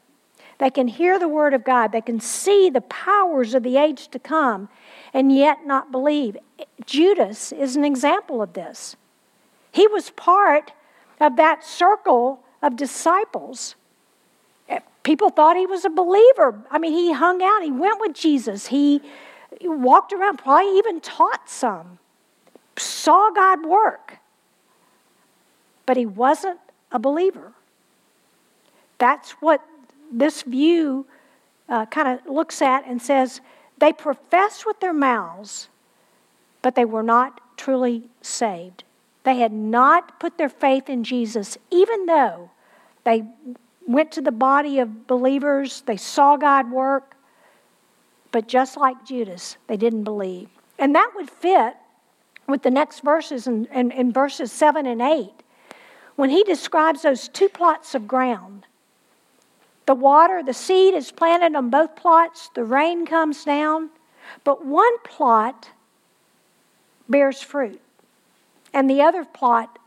They 0.58 0.70
can 0.70 0.88
hear 0.88 1.18
the 1.18 1.28
Word 1.28 1.52
of 1.54 1.64
God. 1.64 1.92
They 1.92 2.00
can 2.00 2.20
see 2.20 2.70
the 2.70 2.80
powers 2.80 3.54
of 3.54 3.62
the 3.62 3.76
age 3.76 4.08
to 4.08 4.18
come 4.18 4.68
and 5.12 5.34
yet 5.34 5.66
not 5.66 5.92
believe. 5.92 6.36
Judas 6.86 7.52
is 7.52 7.76
an 7.76 7.84
example 7.84 8.40
of 8.40 8.52
this. 8.52 8.96
He 9.72 9.86
was 9.86 10.10
part 10.10 10.72
of 11.20 11.36
that 11.36 11.64
circle 11.64 12.40
of 12.62 12.76
disciples. 12.76 13.74
People 15.02 15.30
thought 15.30 15.56
he 15.56 15.66
was 15.66 15.84
a 15.84 15.90
believer. 15.90 16.60
I 16.70 16.78
mean, 16.78 16.92
he 16.92 17.12
hung 17.12 17.42
out, 17.42 17.62
he 17.62 17.70
went 17.70 18.00
with 18.00 18.14
Jesus, 18.14 18.66
he, 18.66 19.02
walked 19.62 20.12
around, 20.12 20.38
probably 20.38 20.76
even 20.78 21.00
taught 21.00 21.48
some, 21.48 21.98
saw 22.76 23.30
God 23.30 23.64
work. 23.64 24.18
But 25.86 25.96
he 25.96 26.06
wasn't 26.06 26.58
a 26.90 26.98
believer. 26.98 27.52
That's 28.98 29.32
what 29.32 29.64
this 30.10 30.42
view 30.42 31.06
uh, 31.68 31.86
kind 31.86 32.18
of 32.18 32.26
looks 32.26 32.60
at 32.62 32.86
and 32.86 33.00
says 33.00 33.40
they 33.78 33.92
profess 33.92 34.64
with 34.66 34.80
their 34.80 34.92
mouths, 34.92 35.68
but 36.66 36.74
they 36.74 36.84
were 36.84 37.04
not 37.04 37.40
truly 37.56 38.02
saved. 38.22 38.82
They 39.22 39.36
had 39.36 39.52
not 39.52 40.18
put 40.18 40.36
their 40.36 40.48
faith 40.48 40.88
in 40.88 41.04
Jesus, 41.04 41.56
even 41.70 42.06
though 42.06 42.50
they 43.04 43.22
went 43.86 44.10
to 44.10 44.20
the 44.20 44.32
body 44.32 44.80
of 44.80 45.06
believers, 45.06 45.84
they 45.86 45.96
saw 45.96 46.36
God 46.36 46.72
work, 46.72 47.14
but 48.32 48.48
just 48.48 48.76
like 48.76 49.06
Judas, 49.06 49.58
they 49.68 49.76
didn't 49.76 50.02
believe. 50.02 50.48
And 50.76 50.92
that 50.96 51.12
would 51.14 51.30
fit 51.30 51.76
with 52.48 52.64
the 52.64 52.70
next 52.72 53.04
verses 53.04 53.46
in, 53.46 53.66
in, 53.66 53.92
in 53.92 54.12
verses 54.12 54.50
7 54.50 54.86
and 54.86 55.00
8 55.00 55.30
when 56.16 56.30
he 56.30 56.42
describes 56.42 57.02
those 57.02 57.28
two 57.28 57.48
plots 57.48 57.94
of 57.94 58.08
ground 58.08 58.66
the 59.86 59.94
water, 59.94 60.42
the 60.42 60.52
seed 60.52 60.94
is 60.94 61.12
planted 61.12 61.54
on 61.54 61.70
both 61.70 61.94
plots, 61.94 62.50
the 62.56 62.64
rain 62.64 63.06
comes 63.06 63.44
down, 63.44 63.90
but 64.42 64.66
one 64.66 64.98
plot 65.04 65.70
bears 67.08 67.42
fruit, 67.42 67.80
and 68.72 68.88
the 68.88 69.02
other 69.02 69.24
plot 69.24 69.78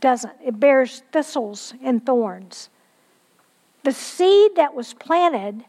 doesn't. 0.00 0.34
It 0.44 0.60
bears 0.60 1.02
thistles 1.12 1.74
and 1.82 2.04
thorns. 2.04 2.68
The 3.82 3.92
seed 3.92 4.56
that 4.56 4.74
was 4.74 4.94
planted 4.94 5.64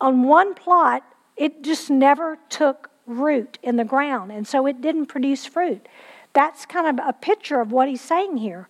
on 0.00 0.22
one 0.22 0.54
plot, 0.54 1.04
it 1.36 1.62
just 1.62 1.90
never 1.90 2.38
took 2.48 2.90
root 3.06 3.58
in 3.62 3.76
the 3.76 3.84
ground, 3.84 4.32
and 4.32 4.46
so 4.46 4.66
it 4.66 4.80
didn't 4.80 5.06
produce 5.06 5.46
fruit. 5.46 5.86
That's 6.32 6.64
kind 6.64 6.86
of 6.86 7.06
a 7.06 7.12
picture 7.12 7.60
of 7.60 7.72
what 7.72 7.88
he's 7.88 8.00
saying 8.00 8.38
here. 8.38 8.68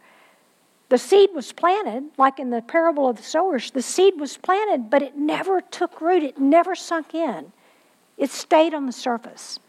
The 0.88 0.98
seed 0.98 1.30
was 1.34 1.52
planted, 1.52 2.10
like 2.18 2.40
in 2.40 2.50
the 2.50 2.62
parable 2.62 3.08
of 3.08 3.16
the 3.16 3.22
sowers, 3.22 3.70
the 3.70 3.82
seed 3.82 4.18
was 4.18 4.36
planted, 4.36 4.90
but 4.90 5.02
it 5.02 5.16
never 5.16 5.60
took 5.60 6.00
root, 6.00 6.24
it 6.24 6.38
never 6.38 6.74
sunk 6.74 7.14
in. 7.14 7.52
It 8.18 8.30
stayed 8.30 8.74
on 8.74 8.86
the 8.86 8.92
surface. 8.92 9.60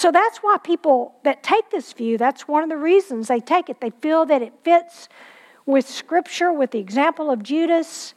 So 0.00 0.10
that's 0.10 0.38
why 0.38 0.56
people 0.56 1.14
that 1.24 1.42
take 1.42 1.68
this 1.68 1.92
view, 1.92 2.16
that's 2.16 2.48
one 2.48 2.62
of 2.62 2.70
the 2.70 2.78
reasons 2.78 3.28
they 3.28 3.38
take 3.38 3.68
it. 3.68 3.82
They 3.82 3.90
feel 3.90 4.24
that 4.24 4.40
it 4.40 4.54
fits 4.64 5.10
with 5.66 5.86
Scripture, 5.86 6.50
with 6.50 6.70
the 6.70 6.78
example 6.78 7.30
of 7.30 7.42
Judas. 7.42 8.14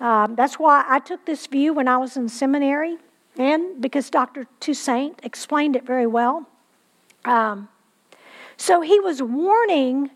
Um, 0.00 0.34
that's 0.34 0.58
why 0.58 0.84
I 0.88 0.98
took 0.98 1.24
this 1.26 1.46
view 1.46 1.72
when 1.72 1.86
I 1.86 1.98
was 1.98 2.16
in 2.16 2.28
seminary, 2.28 2.98
and 3.38 3.80
because 3.80 4.10
Dr. 4.10 4.48
Toussaint 4.58 5.20
explained 5.22 5.76
it 5.76 5.86
very 5.86 6.08
well. 6.08 6.48
Um, 7.24 7.68
so 8.56 8.80
he 8.80 8.98
was 8.98 9.22
warning 9.22 10.10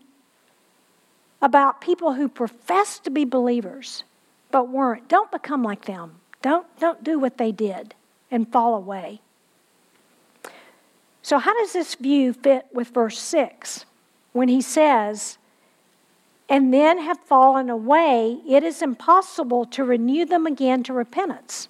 about 1.41 1.79
people 1.79 2.15
who 2.15 2.27
profess 2.27 2.99
to 2.99 3.09
be 3.09 3.23
believers 3.23 4.03
but 4.51 4.67
weren't. 4.67 5.07
Don't 5.07 5.31
become 5.31 5.63
like 5.63 5.85
them. 5.85 6.17
Don't, 6.41 6.67
don't 6.77 7.05
do 7.05 7.17
what 7.19 7.37
they 7.37 7.53
did 7.53 7.95
and 8.29 8.51
fall 8.51 8.75
away. 8.75 9.21
So, 11.25 11.39
how 11.39 11.57
does 11.59 11.73
this 11.73 11.95
view 11.95 12.33
fit 12.33 12.67
with 12.71 12.89
verse 12.89 13.17
6 13.17 13.85
when 14.33 14.47
he 14.47 14.61
says, 14.61 15.39
and 16.47 16.71
then 16.71 16.99
have 16.99 17.17
fallen 17.17 17.67
away, 17.67 18.41
it 18.47 18.63
is 18.63 18.83
impossible 18.83 19.65
to 19.65 19.83
renew 19.83 20.25
them 20.25 20.45
again 20.45 20.83
to 20.83 20.93
repentance, 20.93 21.67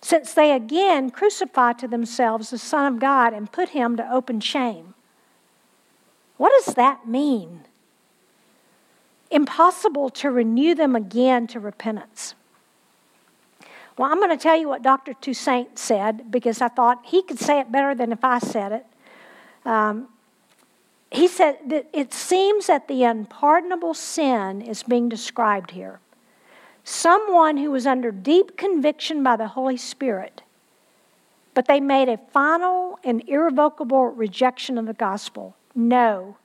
since 0.00 0.34
they 0.34 0.50
again 0.50 1.10
crucify 1.10 1.74
to 1.74 1.86
themselves 1.86 2.50
the 2.50 2.58
Son 2.58 2.92
of 2.92 2.98
God 2.98 3.32
and 3.32 3.52
put 3.52 3.68
him 3.68 3.96
to 3.98 4.12
open 4.12 4.40
shame? 4.40 4.94
What 6.36 6.50
does 6.64 6.74
that 6.74 7.06
mean? 7.06 7.60
impossible 9.30 10.10
to 10.10 10.28
renew 10.28 10.74
them 10.74 10.96
again 10.96 11.46
to 11.46 11.60
repentance. 11.60 12.34
Well, 13.96 14.10
I'm 14.10 14.18
going 14.18 14.30
to 14.30 14.42
tell 14.42 14.58
you 14.58 14.68
what 14.68 14.82
Dr. 14.82 15.14
Toussaint 15.14 15.78
said 15.78 16.30
because 16.30 16.60
I 16.60 16.68
thought 16.68 17.00
he 17.04 17.22
could 17.22 17.38
say 17.38 17.60
it 17.60 17.70
better 17.70 17.94
than 17.94 18.12
if 18.12 18.24
I 18.24 18.38
said 18.38 18.72
it. 18.72 18.86
Um, 19.64 20.08
he 21.10 21.28
said 21.28 21.58
that 21.66 21.88
it 21.92 22.14
seems 22.14 22.68
that 22.68 22.88
the 22.88 23.04
unpardonable 23.04 23.92
sin 23.92 24.62
is 24.62 24.82
being 24.82 25.10
described 25.10 25.72
here. 25.72 26.00
Someone 26.84 27.58
who 27.58 27.70
was 27.70 27.86
under 27.86 28.10
deep 28.10 28.56
conviction 28.56 29.22
by 29.22 29.36
the 29.36 29.48
Holy 29.48 29.76
Spirit, 29.76 30.42
but 31.54 31.66
they 31.66 31.80
made 31.80 32.08
a 32.08 32.16
final 32.32 32.98
and 33.04 33.22
irrevocable 33.28 34.06
rejection 34.06 34.78
of 34.78 34.86
the 34.86 34.94
gospel. 34.94 35.54
No, 35.74 36.38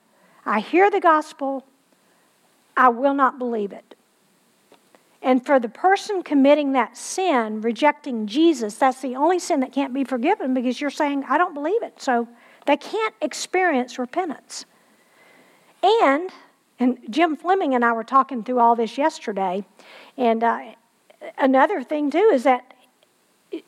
I 0.44 0.60
hear 0.60 0.90
the 0.90 1.00
gospel, 1.00 1.64
I 2.76 2.90
will 2.90 3.14
not 3.14 3.38
believe 3.38 3.72
it. 3.72 3.94
And 5.20 5.44
for 5.44 5.58
the 5.58 5.68
person 5.68 6.22
committing 6.22 6.72
that 6.72 6.96
sin, 6.96 7.60
rejecting 7.60 8.26
Jesus, 8.26 8.76
that's 8.76 9.00
the 9.00 9.16
only 9.16 9.38
sin 9.38 9.60
that 9.60 9.72
can't 9.72 9.92
be 9.92 10.04
forgiven 10.04 10.54
because 10.54 10.80
you're 10.80 10.90
saying, 10.90 11.24
I 11.28 11.38
don't 11.38 11.54
believe 11.54 11.82
it. 11.82 12.00
So 12.00 12.28
They 12.68 12.76
can't 12.76 13.14
experience 13.22 13.98
repentance. 13.98 14.66
And, 15.82 16.30
and 16.78 16.98
Jim 17.08 17.34
Fleming 17.34 17.74
and 17.74 17.82
I 17.82 17.92
were 17.92 18.04
talking 18.04 18.44
through 18.44 18.60
all 18.60 18.76
this 18.76 18.98
yesterday, 18.98 19.64
and 20.18 20.44
uh, 20.44 20.74
another 21.38 21.82
thing 21.82 22.10
too 22.10 22.30
is 22.30 22.42
that 22.42 22.74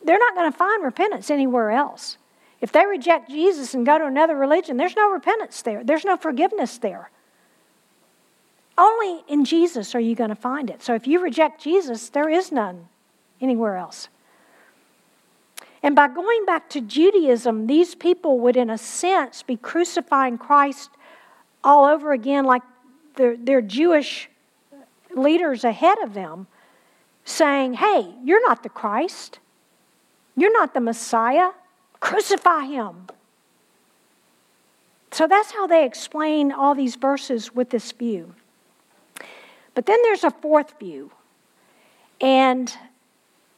they're 0.04 0.18
not 0.18 0.34
going 0.34 0.52
to 0.52 0.56
find 0.56 0.84
repentance 0.84 1.30
anywhere 1.30 1.70
else. 1.70 2.18
If 2.60 2.72
they 2.72 2.84
reject 2.84 3.30
Jesus 3.30 3.72
and 3.72 3.86
go 3.86 3.96
to 3.96 4.04
another 4.04 4.36
religion, 4.36 4.76
there's 4.76 4.96
no 4.96 5.10
repentance 5.10 5.62
there, 5.62 5.82
there's 5.82 6.04
no 6.04 6.18
forgiveness 6.18 6.76
there. 6.76 7.10
Only 8.81 9.23
in 9.29 9.45
Jesus 9.45 9.95
are 9.95 10.01
you 10.01 10.14
going 10.14 10.31
to 10.31 10.35
find 10.35 10.71
it. 10.71 10.83
So 10.83 10.95
if 10.95 11.07
you 11.07 11.21
reject 11.21 11.61
Jesus, 11.61 12.09
there 12.09 12.31
is 12.31 12.51
none 12.51 12.88
anywhere 13.38 13.77
else. 13.77 14.09
And 15.83 15.95
by 15.95 16.09
going 16.09 16.47
back 16.47 16.71
to 16.71 16.81
Judaism, 16.81 17.66
these 17.66 17.95
people 17.95 18.40
would, 18.40 18.57
in 18.57 18.71
a 18.71 18.79
sense, 18.79 19.43
be 19.43 19.57
crucifying 19.57 20.38
Christ 20.38 20.88
all 21.62 21.85
over 21.85 22.14
again, 22.14 22.47
like 22.47 22.62
their, 23.16 23.37
their 23.37 23.61
Jewish 23.61 24.31
leaders 25.11 25.62
ahead 25.62 25.99
of 25.99 26.14
them, 26.14 26.47
saying, 27.27 27.75
Hey, 27.75 28.14
you're 28.25 28.47
not 28.49 28.62
the 28.62 28.71
Christ. 28.71 29.40
You're 30.38 30.55
not 30.55 30.73
the 30.73 30.81
Messiah. 30.81 31.51
Crucify 32.01 32.64
him. 32.64 33.09
So 35.11 35.27
that's 35.27 35.51
how 35.51 35.66
they 35.66 35.85
explain 35.85 36.51
all 36.51 36.75
these 36.75 36.97
verses 36.97 37.55
with 37.55 37.69
this 37.69 37.93
view. 37.93 38.35
But 39.74 39.87
then 39.87 39.98
there's 40.02 40.24
a 40.24 40.30
fourth 40.30 40.78
view. 40.78 41.11
And 42.20 42.74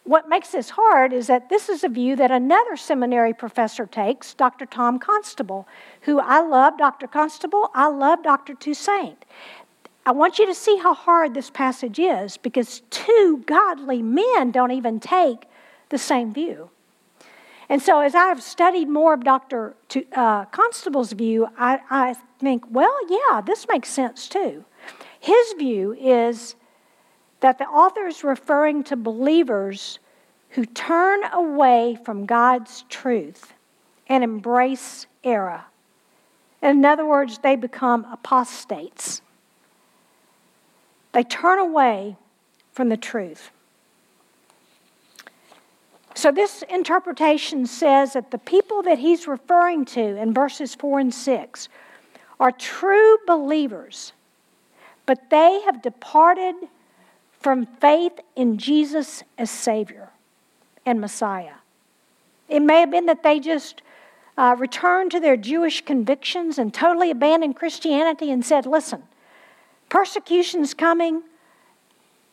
what 0.04 0.28
makes 0.28 0.50
this 0.50 0.70
hard 0.70 1.12
is 1.12 1.28
that 1.28 1.48
this 1.48 1.68
is 1.68 1.84
a 1.84 1.88
view 1.88 2.16
that 2.16 2.30
another 2.30 2.76
seminary 2.76 3.32
professor 3.32 3.86
takes, 3.86 4.34
Dr. 4.34 4.66
Tom 4.66 4.98
Constable, 4.98 5.68
who 6.02 6.18
I 6.18 6.40
love 6.40 6.76
Dr. 6.76 7.06
Constable, 7.06 7.70
I 7.74 7.88
love 7.88 8.22
Dr. 8.22 8.54
Toussaint. 8.54 9.24
I 10.04 10.10
want 10.10 10.40
you 10.40 10.46
to 10.46 10.54
see 10.54 10.78
how 10.78 10.94
hard 10.94 11.34
this 11.34 11.50
passage 11.50 12.00
is 12.00 12.36
because 12.36 12.82
two 12.90 13.44
godly 13.46 14.02
men 14.02 14.50
don't 14.50 14.72
even 14.72 14.98
take 14.98 15.44
the 15.90 15.98
same 15.98 16.32
view. 16.32 16.70
And 17.68 17.80
so, 17.80 18.00
as 18.00 18.14
I've 18.14 18.42
studied 18.42 18.88
more 18.88 19.14
of 19.14 19.22
Dr. 19.22 19.74
Uh, 20.14 20.44
Constable's 20.46 21.12
view, 21.12 21.48
I, 21.56 21.80
I 21.88 22.16
think, 22.40 22.64
well, 22.68 22.94
yeah, 23.08 23.40
this 23.40 23.66
makes 23.68 23.88
sense 23.88 24.28
too. 24.28 24.64
His 25.22 25.52
view 25.52 25.92
is 25.92 26.56
that 27.38 27.58
the 27.58 27.64
author 27.64 28.08
is 28.08 28.24
referring 28.24 28.82
to 28.84 28.96
believers 28.96 30.00
who 30.50 30.66
turn 30.66 31.22
away 31.32 31.96
from 32.04 32.26
God's 32.26 32.82
truth 32.88 33.54
and 34.08 34.24
embrace 34.24 35.06
error. 35.22 35.62
In 36.60 36.84
other 36.84 37.06
words, 37.06 37.38
they 37.38 37.54
become 37.54 38.04
apostates. 38.10 39.22
They 41.12 41.22
turn 41.22 41.60
away 41.60 42.16
from 42.72 42.88
the 42.88 42.96
truth. 42.96 43.52
So, 46.16 46.32
this 46.32 46.64
interpretation 46.68 47.66
says 47.66 48.14
that 48.14 48.32
the 48.32 48.38
people 48.38 48.82
that 48.82 48.98
he's 48.98 49.28
referring 49.28 49.84
to 49.84 50.00
in 50.20 50.34
verses 50.34 50.74
4 50.74 50.98
and 50.98 51.14
6 51.14 51.68
are 52.40 52.50
true 52.50 53.18
believers, 53.24 54.12
but 55.06 55.30
they 55.30 55.60
have 55.64 55.82
departed 55.82 56.54
from 57.40 57.66
faith 57.66 58.20
in 58.36 58.58
Jesus 58.58 59.24
as 59.36 59.50
Savior 59.50 60.10
and 60.86 61.00
Messiah. 61.00 61.54
It 62.48 62.60
may 62.60 62.80
have 62.80 62.90
been 62.90 63.06
that 63.06 63.22
they 63.22 63.40
just 63.40 63.82
uh, 64.36 64.56
returned 64.58 65.10
to 65.10 65.20
their 65.20 65.36
Jewish 65.36 65.84
convictions 65.84 66.58
and 66.58 66.72
totally 66.72 67.10
abandoned 67.10 67.56
Christianity 67.56 68.30
and 68.30 68.44
said, 68.44 68.66
Listen, 68.66 69.02
persecution's 69.88 70.74
coming. 70.74 71.22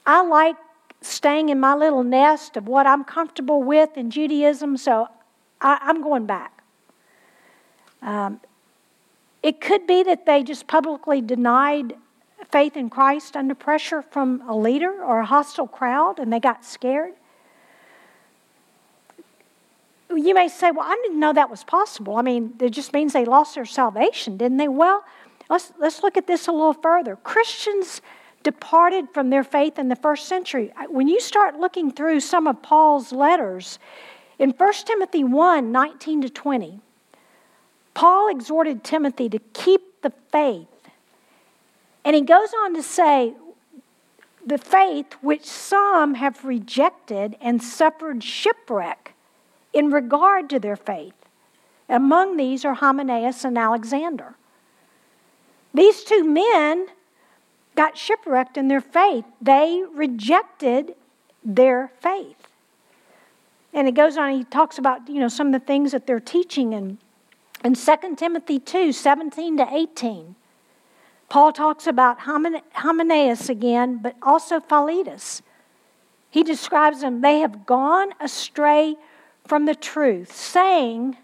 I 0.06 0.24
like 0.26 0.56
staying 1.02 1.50
in 1.50 1.60
my 1.60 1.76
little 1.76 2.04
nest 2.04 2.58
of 2.58 2.68
what 2.68 2.86
I'm 2.86 3.04
comfortable 3.04 3.64
with 3.64 3.98
in 3.98 4.12
Judaism, 4.12 4.78
so 4.78 5.08
I, 5.62 5.78
am 5.84 6.02
going 6.02 6.26
back. 6.26 6.62
Um, 8.02 8.42
it 9.44 9.62
could 9.62 9.88
be 9.88 10.04
that 10.04 10.26
they 10.26 10.44
just 10.44 10.68
publicly 10.68 11.22
denied 11.22 11.94
faith 12.52 12.78
in 12.78 12.90
Christ 12.90 13.36
under 13.36 13.56
pressure 13.56 14.02
from 14.02 14.42
a 14.48 14.56
leader 14.56 15.04
or 15.04 15.20
a 15.20 15.26
hostile 15.26 15.68
crowd 15.68 16.20
and 16.20 16.32
they 16.32 16.40
got 16.40 16.66
scared. 16.66 17.14
You 20.10 20.34
may 20.34 20.48
say, 20.48 20.72
Well, 20.72 20.86
I 20.88 20.96
didn't 21.04 21.20
know 21.20 21.34
that 21.34 21.50
was 21.50 21.64
possible. 21.64 22.18
I 22.18 22.22
mean, 22.22 22.56
it 22.60 22.72
just 22.72 22.94
means 22.94 23.14
they 23.14 23.26
lost 23.26 23.56
their 23.56 23.66
salvation, 23.66 24.38
didn't 24.38 24.58
they? 24.58 24.68
Well, 24.68 25.04
let's, 25.50 25.72
let's 25.80 26.02
look 26.02 26.18
at 26.18 26.26
this 26.26 26.48
a 26.48 26.52
little 26.52 26.74
further. 26.74 27.16
Christians 27.18 28.02
departed 28.44 29.10
from 29.14 29.30
their 29.30 29.44
faith 29.44 29.78
in 29.78 29.90
the 29.90 29.96
first 29.96 30.28
century. 30.28 30.72
When 30.90 31.08
you 31.08 31.20
start 31.20 31.60
looking 31.60 31.92
through 31.92 32.22
some 32.22 32.48
of 32.48 32.62
Paul's 32.62 33.12
letters, 33.12 33.78
in 34.40 34.52
1 34.52 34.74
Timothy 34.86 35.24
1 35.24 35.72
19 35.72 36.22
to 36.22 36.30
20, 36.30 36.80
Paul 37.94 38.30
exhorted 38.30 38.84
Timothy 38.84 39.30
to 39.30 39.40
keep 39.54 40.02
the 40.02 40.14
faith 40.32 40.68
and 42.10 42.16
he 42.16 42.24
goes 42.24 42.50
on 42.64 42.74
to 42.74 42.82
say, 42.82 43.36
the 44.44 44.58
faith 44.58 45.14
which 45.22 45.46
some 45.46 46.16
have 46.16 46.44
rejected 46.44 47.38
and 47.40 47.62
suffered 47.62 48.24
shipwreck 48.24 49.14
in 49.74 49.92
regard 49.92 50.50
to 50.50 50.58
their 50.58 50.76
faith. 50.76 51.14
Among 51.88 52.36
these 52.36 52.66
are 52.66 52.74
Hymenaeus 52.74 53.46
and 53.46 53.60
Alexander. 53.60 54.34
These 55.72 56.04
two 56.04 56.24
men 56.24 56.88
got 57.76 57.96
shipwrecked 57.96 58.58
in 58.58 58.70
their 58.70 58.82
faith. 58.82 59.26
They 59.40 59.84
rejected 59.94 60.96
their 61.44 61.92
faith. 62.02 62.48
And 63.72 63.88
it 63.88 63.94
goes 63.94 64.18
on, 64.18 64.32
he 64.32 64.46
talks 64.46 64.80
about, 64.80 65.08
you 65.08 65.20
know, 65.20 65.28
some 65.28 65.54
of 65.54 65.54
the 65.54 65.64
things 65.64 65.92
that 65.92 66.08
they're 66.08 66.20
teaching 66.20 66.74
in, 66.74 66.98
in 67.64 67.76
2 67.76 68.16
Timothy 68.18 68.58
2, 68.58 68.94
17 68.94 69.58
to 69.58 69.68
18. 69.72 70.36
Paul 71.30 71.52
talks 71.52 71.86
about 71.86 72.20
Hymenaeus 72.20 73.50
again, 73.50 74.00
but 74.02 74.16
also 74.22 74.60
Philetus. 74.60 75.42
He 76.32 76.44
describes 76.44 77.02
them, 77.02 77.22
they 77.22 77.40
have 77.40 77.66
gone 77.66 78.14
astray 78.20 78.96
from 79.46 79.66
the 79.66 79.76
truth, 79.76 80.36
saying 80.36 81.18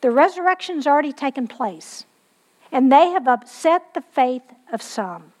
the 0.00 0.10
resurrection's 0.10 0.86
already 0.86 1.12
taken 1.12 1.46
place, 1.48 2.06
and 2.70 2.90
they 2.90 3.08
have 3.10 3.26
upset 3.26 3.94
the 3.94 4.00
faith 4.00 4.42
of 4.72 4.80
some. 4.80 5.32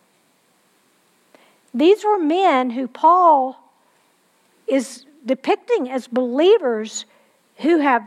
These 1.72 2.04
were 2.04 2.18
men 2.18 2.70
who 2.70 2.88
Paul 2.88 3.56
is 4.66 5.04
depicting 5.24 5.90
as 5.90 6.08
believers 6.08 7.04
who 7.58 7.78
have 7.78 8.02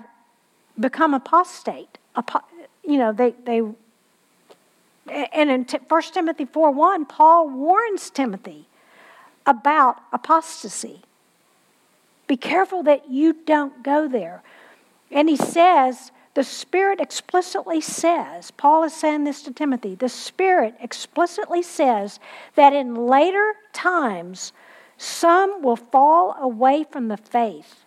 become 0.80 1.14
apostate. 1.14 1.98
You 2.84 2.98
know, 2.98 3.14
they, 3.14 3.32
they 3.46 3.62
and 5.12 5.50
in 5.50 5.66
1 5.66 6.02
Timothy 6.14 6.46
4 6.46 6.72
1, 6.72 7.06
Paul 7.06 7.50
warns 7.50 8.10
Timothy 8.10 8.68
about 9.46 9.98
apostasy. 10.14 11.02
Be 12.28 12.38
careful 12.38 12.84
that 12.84 13.10
you 13.10 13.34
don't 13.46 13.84
go 13.84 14.08
there. 14.08 14.42
And 15.12 15.28
he 15.28 15.36
says, 15.36 16.12
the 16.34 16.44
Spirit 16.44 17.02
explicitly 17.02 17.82
says, 17.82 18.52
Paul 18.52 18.84
is 18.86 18.94
saying 18.94 19.26
this 19.26 19.42
to 19.44 19.52
Timothy, 19.52 19.96
the 19.96 20.08
Spirit 20.08 20.76
explicitly 20.80 21.62
says 21.62 22.20
that 22.56 22.72
in 22.72 22.96
later 22.96 23.54
times, 23.74 24.54
some 24.98 25.62
will 25.62 25.76
fall 25.76 26.38
away 26.40 26.86
from 26.90 27.10
the 27.10 27.18
faith. 27.18 27.84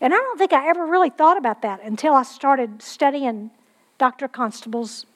And 0.00 0.12
I 0.12 0.16
don't 0.16 0.38
think 0.38 0.52
I 0.52 0.68
ever 0.68 0.84
really 0.84 1.10
thought 1.10 1.38
about 1.38 1.62
that 1.62 1.82
until 1.82 2.14
I 2.14 2.24
started 2.24 2.82
studying 2.82 3.50
Dr. 3.98 4.26
Constable's 4.26 5.06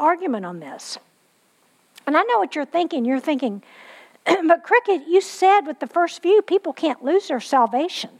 argument 0.00 0.44
on 0.44 0.60
this. 0.60 0.98
And 2.06 2.16
I 2.16 2.22
know 2.22 2.38
what 2.38 2.54
you're 2.54 2.64
thinking. 2.64 3.04
You're 3.04 3.20
thinking, 3.20 3.62
but 4.24 4.64
Cricket, 4.64 5.06
you 5.06 5.20
said 5.20 5.60
with 5.60 5.78
the 5.78 5.86
first 5.86 6.22
few, 6.22 6.42
people 6.42 6.72
can't 6.72 7.04
lose 7.04 7.28
their 7.28 7.40
salvation. 7.40 8.10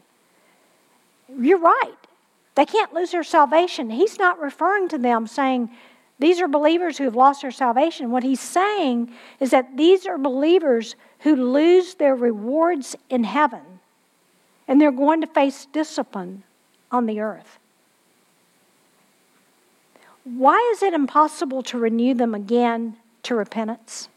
You're 1.28 1.58
right. 1.58 1.94
They 2.54 2.66
can't 2.66 2.92
lose 2.92 3.12
their 3.12 3.24
salvation. 3.24 3.90
He's 3.90 4.18
not 4.18 4.40
referring 4.40 4.88
to 4.88 4.98
them 4.98 5.26
saying, 5.26 5.70
these 6.18 6.40
are 6.40 6.48
believers 6.48 6.98
who 6.98 7.04
have 7.04 7.16
lost 7.16 7.42
their 7.42 7.50
salvation. 7.50 8.10
What 8.10 8.22
he's 8.22 8.40
saying 8.40 9.10
is 9.40 9.50
that 9.50 9.76
these 9.76 10.06
are 10.06 10.18
believers 10.18 10.94
who 11.20 11.34
lose 11.34 11.94
their 11.94 12.14
rewards 12.14 12.94
in 13.08 13.24
heaven 13.24 13.62
and 14.68 14.80
they're 14.80 14.92
going 14.92 15.22
to 15.22 15.26
face 15.26 15.66
discipline 15.72 16.42
on 16.92 17.06
the 17.06 17.20
earth. 17.20 17.59
Why 20.24 20.70
is 20.74 20.82
it 20.82 20.92
impossible 20.92 21.62
to 21.64 21.78
renew 21.78 22.14
them 22.14 22.34
again 22.34 22.96
to 23.24 23.34
repentance? 23.34 24.08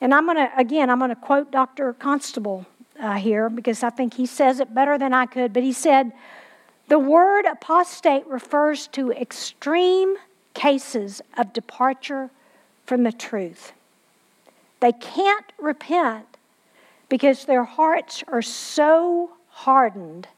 And 0.00 0.14
I'm 0.14 0.24
going 0.24 0.38
to, 0.38 0.50
again, 0.58 0.90
I'm 0.90 0.98
going 0.98 1.10
to 1.10 1.16
quote 1.16 1.50
Dr. 1.50 1.92
Constable 1.92 2.66
uh, 2.98 3.14
here 3.14 3.48
because 3.48 3.82
I 3.82 3.90
think 3.90 4.14
he 4.14 4.26
says 4.26 4.60
it 4.60 4.74
better 4.74 4.98
than 4.98 5.12
I 5.12 5.26
could. 5.26 5.52
But 5.52 5.62
he 5.62 5.72
said, 5.72 6.12
The 6.88 6.98
word 6.98 7.44
apostate 7.44 8.26
refers 8.26 8.86
to 8.88 9.12
extreme 9.12 10.16
cases 10.54 11.22
of 11.36 11.52
departure 11.52 12.30
from 12.86 13.04
the 13.04 13.12
truth. 13.12 13.72
They 14.80 14.92
can't 14.92 15.46
repent 15.58 16.26
because 17.08 17.44
their 17.44 17.64
hearts 17.64 18.24
are 18.28 18.42
so 18.42 19.30
hardened, 19.48 20.28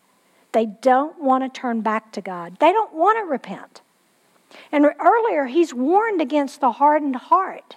they 0.53 0.67
don't 0.67 1.21
want 1.21 1.45
to 1.45 1.61
turn 1.61 1.81
back 1.81 2.13
to 2.13 2.21
God. 2.21 2.57
They 2.59 2.73
don't 2.73 2.93
want 2.93 3.19
to 3.19 3.31
repent. 3.31 3.81
And 4.71 4.87
earlier, 5.01 5.47
he's 5.47 5.73
warned 5.75 6.21
against 6.21 6.61
the 6.61 6.73
hardened 6.73 7.17
heart. 7.17 7.77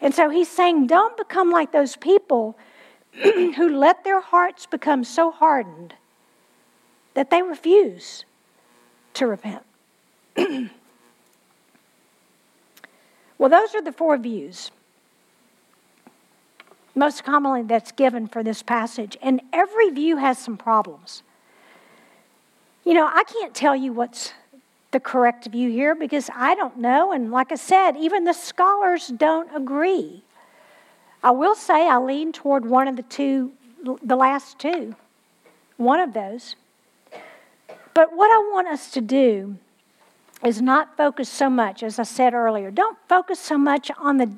And 0.00 0.14
so 0.14 0.30
he's 0.30 0.48
saying, 0.48 0.86
don't 0.86 1.16
become 1.16 1.50
like 1.50 1.72
those 1.72 1.96
people 1.96 2.56
who 3.12 3.68
let 3.68 4.04
their 4.04 4.20
hearts 4.20 4.66
become 4.66 5.04
so 5.04 5.30
hardened 5.30 5.94
that 7.14 7.30
they 7.30 7.42
refuse 7.42 8.24
to 9.14 9.26
repent. 9.26 9.62
well, 13.38 13.50
those 13.50 13.74
are 13.74 13.82
the 13.82 13.92
four 13.92 14.16
views 14.16 14.70
most 16.94 17.24
commonly 17.24 17.62
that's 17.62 17.92
given 17.92 18.26
for 18.26 18.42
this 18.42 18.62
passage. 18.62 19.16
And 19.22 19.40
every 19.52 19.90
view 19.90 20.16
has 20.16 20.38
some 20.38 20.56
problems. 20.56 21.22
You 22.84 22.94
know, 22.94 23.06
I 23.06 23.24
can't 23.24 23.54
tell 23.54 23.76
you 23.76 23.92
what's 23.92 24.32
the 24.90 25.00
correct 25.00 25.46
view 25.46 25.70
here 25.70 25.94
because 25.94 26.28
I 26.34 26.54
don't 26.54 26.78
know. 26.78 27.12
And 27.12 27.30
like 27.30 27.52
I 27.52 27.56
said, 27.56 27.96
even 27.96 28.24
the 28.24 28.32
scholars 28.32 29.08
don't 29.08 29.54
agree. 29.54 30.22
I 31.22 31.30
will 31.30 31.54
say 31.54 31.88
I 31.88 31.98
lean 31.98 32.32
toward 32.32 32.64
one 32.66 32.88
of 32.88 32.96
the 32.96 33.02
two, 33.02 33.52
the 34.02 34.16
last 34.16 34.58
two, 34.58 34.96
one 35.76 36.00
of 36.00 36.12
those. 36.12 36.56
But 37.94 38.16
what 38.16 38.30
I 38.30 38.38
want 38.52 38.68
us 38.68 38.90
to 38.92 39.00
do 39.00 39.56
is 40.44 40.62
not 40.62 40.96
focus 40.96 41.28
so 41.28 41.50
much, 41.50 41.82
as 41.82 41.98
I 41.98 42.04
said 42.04 42.32
earlier, 42.32 42.70
don't 42.70 42.96
focus 43.08 43.38
so 43.38 43.58
much 43.58 43.90
on 43.98 44.16
the, 44.16 44.30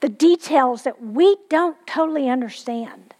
the 0.00 0.08
details 0.08 0.82
that 0.82 1.00
we 1.00 1.36
don't 1.48 1.76
totally 1.86 2.28
understand. 2.28 3.14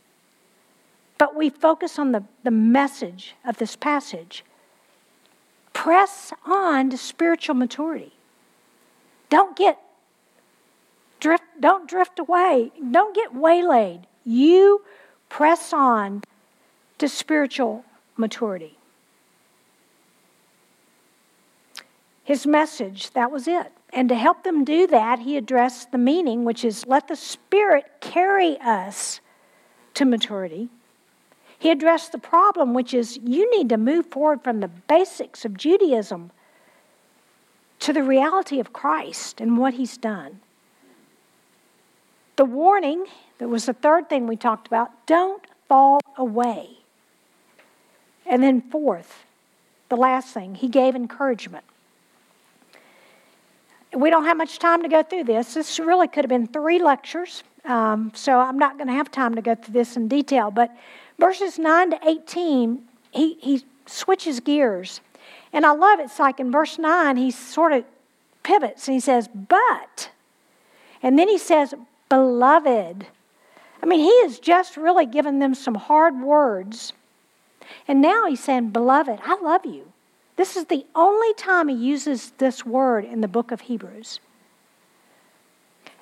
But 1.17 1.37
we 1.37 1.49
focus 1.49 2.01
on 2.01 2.11
the, 2.11 2.25
the 2.43 2.51
message 2.51 3.37
of 3.45 3.59
this 3.59 3.77
passage 3.77 4.45
press 5.73 6.33
on 6.45 6.91
to 6.91 6.97
spiritual 6.97 7.55
maturity. 7.55 8.13
Don't 9.29 9.57
get 9.57 9.79
drift, 11.21 11.45
don't 11.61 11.89
drift 11.89 12.19
away. 12.19 12.73
Don't 12.91 13.15
get 13.15 13.35
waylaid. 13.35 14.07
You 14.25 14.83
press 15.29 15.73
on 15.73 16.23
to 16.99 17.09
spiritual 17.09 17.85
maturity. 18.17 18.77
His 22.25 22.47
message, 22.47 23.11
that 23.13 23.31
was 23.31 23.49
it. 23.49 23.73
And 23.93 24.09
to 24.09 24.15
help 24.15 24.43
them 24.43 24.65
do 24.65 24.87
that, 24.87 25.21
he 25.21 25.37
addressed 25.37 25.93
the 25.93 25.99
meaning, 25.99 26.45
which 26.45 26.65
is 26.65 26.87
let 26.87 27.09
the 27.09 27.17
Spirit 27.17 27.85
carry 28.01 28.59
us 28.61 29.21
to 29.95 30.05
maturity. 30.05 30.69
He 31.63 31.71
addressed 31.71 32.11
the 32.11 32.19
problem, 32.19 32.75
which 32.75 32.93
is 32.93 33.21
you 33.23 33.49
need 33.57 33.69
to 33.69 33.77
move 33.77 34.07
forward 34.07 34.43
from 34.43 34.59
the 34.59 34.67
basics 34.67 35.45
of 35.45 35.57
Judaism 35.57 36.33
to 37.79 37.93
the 37.93 38.03
reality 38.03 38.59
of 38.59 38.73
Christ 38.73 39.41
and 39.41 39.57
what 39.57 39.75
he's 39.75 39.97
done. 39.97 40.41
The 42.35 42.45
warning, 42.45 43.07
that 43.39 43.47
was 43.47 43.67
the 43.67 43.75
third 43.75 44.09
thing 44.09 44.27
we 44.27 44.35
talked 44.35 44.67
about, 44.67 45.07
don't 45.07 45.47
fall 45.69 46.01
away. 46.17 46.79
And 48.27 48.43
then, 48.43 48.61
fourth, 48.61 49.23
the 49.89 49.97
last 49.97 50.35
thing, 50.35 50.57
he 50.57 50.67
gave 50.67 50.97
encouragement. 50.97 51.65
We 53.95 54.11
don't 54.11 54.25
have 54.25 54.37
much 54.37 54.59
time 54.59 54.83
to 54.83 54.89
go 54.89 55.05
through 55.05 55.25
this. 55.25 55.55
This 55.55 55.79
really 55.79 56.09
could 56.09 56.25
have 56.25 56.29
been 56.29 56.49
three 56.49 56.83
lectures, 56.83 57.45
um, 57.65 58.11
so 58.17 58.41
I'm 58.41 58.59
not 58.59 58.79
going 58.79 58.89
to 58.89 58.95
have 58.95 59.13
time 59.13 59.37
to 59.37 59.43
go 59.43 59.55
through 59.55 59.75
this 59.75 59.97
in 59.97 60.09
detail. 60.09 60.51
But 60.51 60.77
Verses 61.23 61.57
9 61.57 61.91
to 61.91 62.01
18, 62.05 62.83
he, 63.13 63.35
he 63.35 63.65
switches 63.87 64.41
gears. 64.41 65.01
And 65.53 65.65
I 65.65 65.71
love 65.71 66.01
it. 66.01 66.07
It's 66.07 66.19
like 66.19 66.41
in 66.41 66.51
verse 66.51 66.81
9, 66.81 67.17
he 67.17 67.31
sort 67.31 67.73
of 67.73 67.85
pivots 68.43 68.89
and 68.89 68.95
he 68.97 68.99
says, 68.99 69.29
But. 69.33 70.11
And 71.01 71.17
then 71.17 71.29
he 71.29 71.39
says, 71.39 71.75
Beloved. 72.09 73.07
I 73.81 73.87
mean, 73.87 74.01
he 74.01 74.23
has 74.23 74.41
just 74.41 74.77
really 74.77 75.07
given 75.07 75.39
them 75.39 75.55
some 75.55 75.77
hard 75.77 76.21
words. 76.21 76.93
And 77.87 78.03
now 78.03 78.27
he's 78.27 78.43
saying, 78.43 78.71
Beloved, 78.71 79.21
I 79.23 79.39
love 79.41 79.65
you. 79.65 79.93
This 80.35 80.57
is 80.57 80.65
the 80.65 80.85
only 80.97 81.35
time 81.35 81.69
he 81.69 81.77
uses 81.77 82.33
this 82.39 82.67
word 82.67 83.05
in 83.05 83.21
the 83.21 83.29
book 83.29 83.53
of 83.53 83.61
Hebrews. 83.61 84.19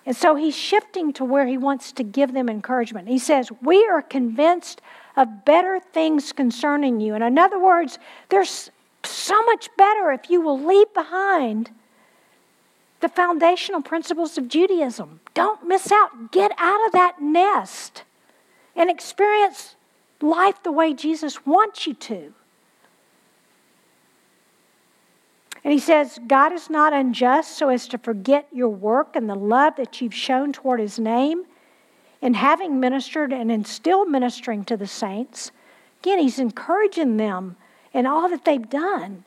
And 0.07 0.17
so 0.17 0.35
he's 0.35 0.57
shifting 0.57 1.13
to 1.13 1.27
where 1.27 1.47
he 1.47 1.59
wants 1.59 1.93
to 1.93 2.03
give 2.03 2.33
them 2.33 2.49
encouragement. 2.49 3.09
He 3.09 3.19
says, 3.19 3.53
We 3.61 3.87
are 3.87 4.01
convinced 4.01 4.81
of 5.17 5.45
better 5.45 5.81
things 5.81 6.33
concerning 6.33 7.01
you. 7.01 7.15
And 7.15 7.25
in 7.25 7.39
other 7.39 7.59
words, 7.59 7.99
there's 8.29 8.71
so 9.05 9.43
much 9.45 9.69
better 9.77 10.13
if 10.13 10.31
you 10.31 10.41
will 10.41 10.61
leave 10.61 10.93
behind 10.95 11.71
the 13.01 13.09
foundational 13.09 13.83
principles 13.83 14.37
of 14.37 14.49
Judaism. 14.49 15.21
Don't 15.35 15.67
miss 15.67 15.91
out. 15.91 16.33
Get 16.33 16.53
out 16.59 16.87
of 16.87 16.93
that 16.93 17.21
nest 17.21 18.05
and 18.77 18.91
experience 18.91 19.77
life 20.21 20.63
the 20.63 20.73
way 20.73 20.93
Jesus 20.93 21.47
wants 21.47 21.87
you 21.87 21.95
to. 21.95 22.35
And 25.63 25.73
he 25.73 25.79
says, 25.79 26.19
God 26.27 26.53
is 26.53 26.71
not 26.71 26.93
unjust 26.93 27.59
so 27.59 27.69
as 27.69 27.87
to 27.89 27.99
forget 27.99 28.47
your 28.53 28.69
work 28.69 29.15
and 29.15 29.29
the 29.29 29.35
love 29.35 29.77
that 29.77 30.01
you've 30.01 30.15
shown 30.15 30.53
toward 30.53 30.81
his 30.81 30.99
name 30.99 31.45
in 32.21 32.35
having 32.35 32.81
ministered 32.81 33.33
and 33.33 33.51
in 33.51 33.65
still 33.65 34.05
ministering 34.05 34.65
to 34.65 34.77
the 34.77 34.87
saints. 34.87 35.51
Again, 36.03 36.19
he's 36.19 36.39
encouraging 36.39 37.17
them 37.17 37.57
in 37.93 38.07
all 38.07 38.29
that 38.29 38.45
they've 38.45 38.69
done. 38.69 39.25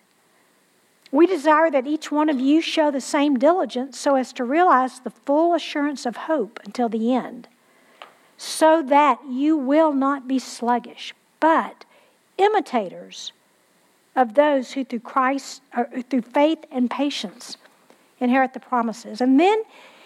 We 1.11 1.27
desire 1.27 1.69
that 1.69 1.85
each 1.85 2.11
one 2.11 2.29
of 2.29 2.39
you 2.39 2.61
show 2.61 2.89
the 2.89 3.01
same 3.01 3.37
diligence 3.37 3.99
so 3.99 4.15
as 4.15 4.33
to 4.33 4.43
realize 4.43 4.99
the 4.99 5.11
full 5.11 5.53
assurance 5.53 6.05
of 6.05 6.15
hope 6.15 6.59
until 6.65 6.89
the 6.89 7.13
end, 7.13 7.47
so 8.37 8.81
that 8.81 9.19
you 9.29 9.55
will 9.55 9.93
not 9.93 10.27
be 10.27 10.39
sluggish, 10.39 11.13
but 11.39 11.85
imitators 12.37 13.31
of 14.15 14.33
those 14.33 14.71
who 14.71 14.83
through 14.83 15.01
Christ, 15.01 15.61
through 16.09 16.21
faith 16.21 16.65
and 16.71 16.89
patience, 16.89 17.57
inherit 18.19 18.53
the 18.53 18.59
promises. 18.59 19.21
And 19.21 19.39
then 19.39 19.63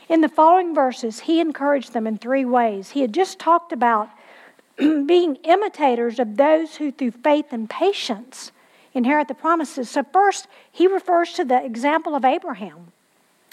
in 0.10 0.22
the 0.22 0.30
following 0.30 0.74
verses, 0.74 1.22
he 1.22 1.40
encouraged 1.40 1.94
them 1.94 2.08
in 2.08 2.18
three 2.18 2.46
ways. 2.46 2.92
He 2.92 3.02
had 3.02 3.14
just 3.14 3.40
talked 3.40 3.74
about 3.74 4.10
being 4.78 5.36
imitators 5.44 6.20
of 6.20 6.38
those 6.38 6.76
who 6.76 6.92
through 6.92 7.12
faith 7.12 7.48
and 7.52 7.70
patience 7.70 8.52
inherit 8.94 9.28
the 9.28 9.34
promises. 9.34 9.90
So, 9.90 10.04
first, 10.04 10.48
he 10.72 10.88
refers 10.88 11.34
to 11.34 11.46
the 11.46 11.64
example 11.64 12.16
of 12.16 12.24
Abraham 12.24 12.92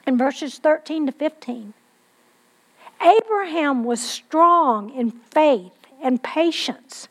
in 0.06 0.16
verses 0.16 0.58
13 0.58 1.06
to 1.06 1.12
15. 1.12 1.74
Abraham 3.02 3.84
was 3.84 4.00
strong 4.00 4.90
in 4.90 5.10
faith 5.10 5.72
and 6.02 6.22
patience. 6.22 7.08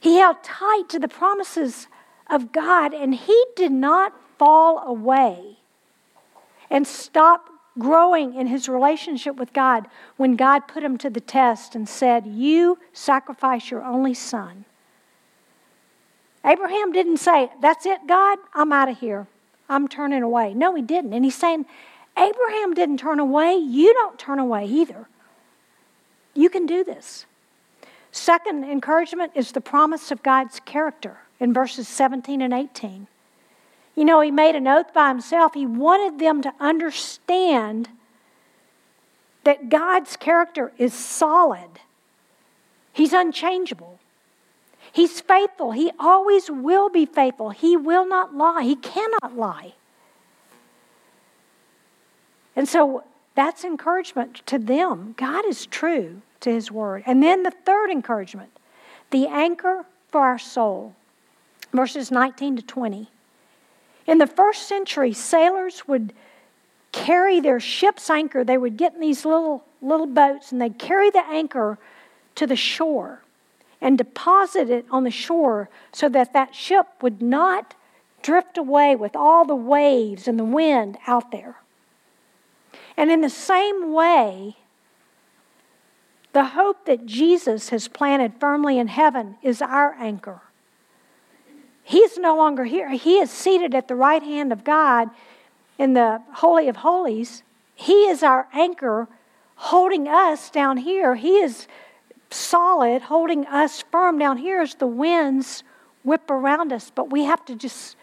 He 0.00 0.16
held 0.18 0.42
tight 0.42 0.84
to 0.88 0.98
the 0.98 1.08
promises 1.08 1.88
of 2.28 2.52
God, 2.52 2.94
and 2.94 3.14
he 3.14 3.44
did 3.54 3.72
not 3.72 4.12
fall 4.38 4.78
away 4.86 5.58
and 6.70 6.86
stop 6.86 7.50
growing 7.78 8.34
in 8.34 8.46
his 8.46 8.68
relationship 8.68 9.36
with 9.36 9.52
God 9.52 9.86
when 10.16 10.36
God 10.36 10.68
put 10.68 10.82
him 10.82 10.96
to 10.98 11.10
the 11.10 11.20
test 11.20 11.74
and 11.74 11.88
said, 11.88 12.26
You 12.26 12.78
sacrifice 12.92 13.70
your 13.70 13.84
only 13.84 14.14
son. 14.14 14.64
Abraham 16.44 16.92
didn't 16.92 17.18
say, 17.18 17.50
That's 17.60 17.86
it, 17.86 18.06
God, 18.06 18.38
I'm 18.54 18.72
out 18.72 18.88
of 18.88 18.98
here. 18.98 19.26
I'm 19.68 19.88
turning 19.88 20.22
away. 20.22 20.54
No, 20.54 20.74
he 20.74 20.82
didn't. 20.82 21.14
And 21.14 21.24
he's 21.24 21.34
saying, 21.34 21.64
Abraham 22.16 22.74
didn't 22.74 22.98
turn 22.98 23.18
away. 23.18 23.56
You 23.56 23.92
don't 23.94 24.18
turn 24.18 24.38
away 24.38 24.66
either. 24.66 25.08
You 26.34 26.50
can 26.50 26.66
do 26.66 26.84
this. 26.84 27.26
Second 28.12 28.64
encouragement 28.64 29.32
is 29.34 29.52
the 29.52 29.60
promise 29.60 30.10
of 30.10 30.22
God's 30.22 30.60
character 30.60 31.18
in 31.40 31.52
verses 31.52 31.88
17 31.88 32.42
and 32.42 32.52
18. 32.52 33.08
You 33.94 34.04
know, 34.04 34.20
he 34.20 34.30
made 34.30 34.56
an 34.56 34.66
oath 34.66 34.92
by 34.92 35.08
himself. 35.08 35.54
He 35.54 35.66
wanted 35.66 36.18
them 36.18 36.42
to 36.42 36.52
understand 36.58 37.88
that 39.44 39.68
God's 39.68 40.16
character 40.16 40.72
is 40.78 40.94
solid, 40.94 41.80
He's 42.92 43.12
unchangeable. 43.12 43.98
He's 44.92 45.20
faithful. 45.20 45.72
He 45.72 45.90
always 45.98 46.48
will 46.48 46.88
be 46.88 47.04
faithful. 47.04 47.50
He 47.50 47.76
will 47.76 48.06
not 48.06 48.36
lie. 48.36 48.62
He 48.62 48.76
cannot 48.76 49.36
lie. 49.36 49.74
And 52.54 52.68
so 52.68 53.02
that's 53.34 53.64
encouragement 53.64 54.46
to 54.46 54.56
them. 54.56 55.14
God 55.16 55.44
is 55.46 55.66
true 55.66 56.22
to 56.40 56.50
His 56.50 56.70
word. 56.70 57.02
And 57.06 57.20
then 57.20 57.42
the 57.42 57.50
third 57.50 57.90
encouragement 57.90 58.50
the 59.10 59.26
anchor 59.26 59.84
for 60.10 60.20
our 60.20 60.38
soul 60.38 60.94
verses 61.72 62.10
19 62.10 62.56
to 62.56 62.62
20. 62.62 63.08
In 64.06 64.18
the 64.18 64.26
first 64.26 64.68
century, 64.68 65.12
sailors 65.12 65.88
would 65.88 66.12
carry 66.92 67.40
their 67.40 67.60
ship's 67.60 68.08
anchor. 68.10 68.44
They 68.44 68.58
would 68.58 68.76
get 68.76 68.94
in 68.94 69.00
these 69.00 69.24
little, 69.24 69.64
little 69.82 70.06
boats 70.06 70.52
and 70.52 70.60
they'd 70.60 70.78
carry 70.78 71.10
the 71.10 71.24
anchor 71.26 71.78
to 72.36 72.46
the 72.46 72.56
shore 72.56 73.22
and 73.80 73.98
deposit 73.98 74.70
it 74.70 74.86
on 74.90 75.04
the 75.04 75.10
shore 75.10 75.68
so 75.92 76.08
that 76.08 76.32
that 76.32 76.54
ship 76.54 76.86
would 77.02 77.20
not 77.20 77.74
drift 78.22 78.56
away 78.56 78.96
with 78.96 79.14
all 79.14 79.44
the 79.44 79.54
waves 79.54 80.26
and 80.26 80.38
the 80.38 80.44
wind 80.44 80.96
out 81.06 81.30
there. 81.30 81.56
And 82.96 83.10
in 83.10 83.20
the 83.20 83.30
same 83.30 83.92
way, 83.92 84.56
the 86.32 86.44
hope 86.46 86.86
that 86.86 87.06
Jesus 87.06 87.68
has 87.68 87.86
planted 87.88 88.34
firmly 88.40 88.78
in 88.78 88.88
heaven 88.88 89.36
is 89.42 89.60
our 89.60 89.94
anchor. 89.94 90.42
He's 91.84 92.16
no 92.16 92.34
longer 92.34 92.64
here. 92.64 92.88
He 92.88 93.18
is 93.18 93.30
seated 93.30 93.74
at 93.74 93.88
the 93.88 93.94
right 93.94 94.22
hand 94.22 94.52
of 94.52 94.64
God 94.64 95.10
in 95.78 95.92
the 95.92 96.22
Holy 96.32 96.66
of 96.68 96.76
Holies. 96.76 97.42
He 97.74 98.06
is 98.06 98.22
our 98.22 98.48
anchor 98.54 99.06
holding 99.56 100.08
us 100.08 100.48
down 100.48 100.78
here. 100.78 101.14
He 101.14 101.36
is 101.36 101.68
solid, 102.30 103.02
holding 103.02 103.46
us 103.46 103.84
firm 103.92 104.18
down 104.18 104.38
here 104.38 104.62
as 104.62 104.74
the 104.76 104.86
winds 104.86 105.62
whip 106.02 106.30
around 106.30 106.72
us. 106.72 106.90
But 106.92 107.10
we 107.10 107.24
have 107.24 107.44
to 107.44 107.54
just 107.54 107.96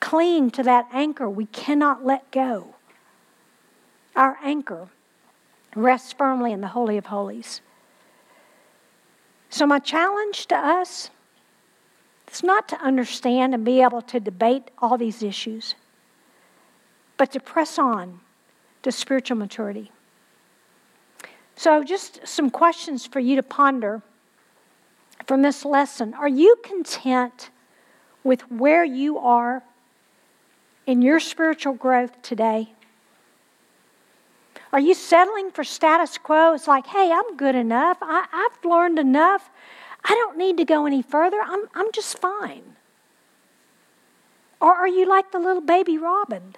cling 0.00 0.50
to 0.50 0.64
that 0.64 0.88
anchor. 0.92 1.30
We 1.30 1.46
cannot 1.46 2.04
let 2.04 2.30
go. 2.32 2.74
Our 4.16 4.36
anchor 4.42 4.88
rests 5.76 6.12
firmly 6.12 6.52
in 6.52 6.60
the 6.60 6.68
Holy 6.68 6.96
of 6.96 7.06
Holies. 7.06 7.60
So, 9.48 9.64
my 9.64 9.78
challenge 9.78 10.46
to 10.46 10.56
us 10.56 11.10
it's 12.36 12.42
not 12.42 12.68
to 12.68 12.78
understand 12.82 13.54
and 13.54 13.64
be 13.64 13.80
able 13.80 14.02
to 14.02 14.20
debate 14.20 14.70
all 14.76 14.98
these 14.98 15.22
issues, 15.22 15.74
but 17.16 17.32
to 17.32 17.40
press 17.40 17.78
on 17.78 18.20
to 18.82 18.92
spiritual 18.92 19.38
maturity. 19.38 19.90
So, 21.54 21.82
just 21.82 22.28
some 22.28 22.50
questions 22.50 23.06
for 23.06 23.20
you 23.20 23.36
to 23.36 23.42
ponder 23.42 24.02
from 25.24 25.40
this 25.40 25.64
lesson. 25.64 26.12
Are 26.12 26.28
you 26.28 26.56
content 26.62 27.48
with 28.22 28.42
where 28.50 28.84
you 28.84 29.16
are 29.16 29.62
in 30.84 31.00
your 31.00 31.20
spiritual 31.20 31.72
growth 31.72 32.20
today? 32.20 32.74
Are 34.74 34.80
you 34.80 34.92
settling 34.92 35.52
for 35.52 35.64
status 35.64 36.18
quo? 36.18 36.52
It's 36.52 36.68
like, 36.68 36.86
hey, 36.86 37.10
I'm 37.10 37.38
good 37.38 37.54
enough. 37.54 37.96
I, 38.02 38.26
have 38.30 38.70
learned 38.70 38.98
enough. 38.98 39.48
I 40.08 40.14
don't 40.14 40.38
need 40.38 40.56
to 40.58 40.64
go 40.64 40.86
any 40.86 41.02
further. 41.02 41.38
I'm, 41.42 41.64
I'm 41.74 41.90
just 41.92 42.18
fine. 42.18 42.76
Or 44.60 44.72
are 44.72 44.88
you 44.88 45.06
like 45.06 45.32
the 45.32 45.40
little 45.40 45.60
baby 45.60 45.98
robin? 45.98 46.54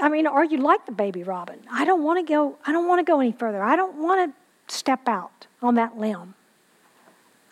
I 0.00 0.08
mean, 0.08 0.26
are 0.26 0.44
you 0.44 0.58
like 0.58 0.84
the 0.84 0.92
baby 0.92 1.22
robin? 1.22 1.60
I 1.70 1.84
don't 1.84 2.02
want 2.02 2.24
to 2.24 2.30
go, 2.30 2.58
I 2.66 2.72
don't 2.72 2.86
want 2.86 3.04
to 3.04 3.10
go 3.10 3.20
any 3.20 3.32
further. 3.32 3.62
I 3.62 3.74
don't 3.74 3.96
want 3.96 4.34
to 4.34 4.74
step 4.74 5.08
out 5.08 5.46
on 5.62 5.74
that 5.76 5.98
limb. 5.98 6.34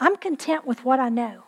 I'm 0.01 0.17
content 0.17 0.67
with 0.67 0.85
what 0.85 1.01
I 1.01 1.09
know. 1.09 1.45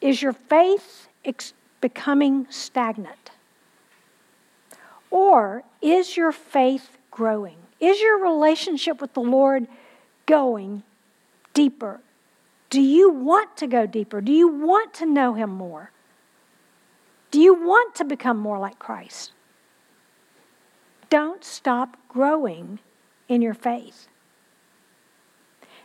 Is 0.00 0.20
your 0.20 0.32
faith 0.32 1.08
ex- 1.24 1.54
becoming 1.80 2.46
stagnant? 2.50 3.30
Or 5.10 5.62
is 5.80 6.16
your 6.16 6.32
faith 6.32 6.98
growing? 7.10 7.56
Is 7.80 8.00
your 8.00 8.22
relationship 8.22 9.00
with 9.00 9.14
the 9.14 9.20
Lord 9.20 9.66
going 10.26 10.82
deeper? 11.54 12.00
Do 12.70 12.80
you 12.80 13.10
want 13.10 13.56
to 13.58 13.66
go 13.66 13.86
deeper? 13.86 14.20
Do 14.20 14.32
you 14.32 14.48
want 14.48 14.94
to 14.94 15.06
know 15.06 15.34
Him 15.34 15.50
more? 15.50 15.90
Do 17.30 17.40
you 17.40 17.54
want 17.54 17.94
to 17.96 18.04
become 18.04 18.38
more 18.38 18.58
like 18.58 18.78
Christ? 18.78 19.32
Don't 21.10 21.44
stop 21.44 21.96
growing 22.08 22.78
in 23.28 23.42
your 23.42 23.54
faith. 23.54 24.08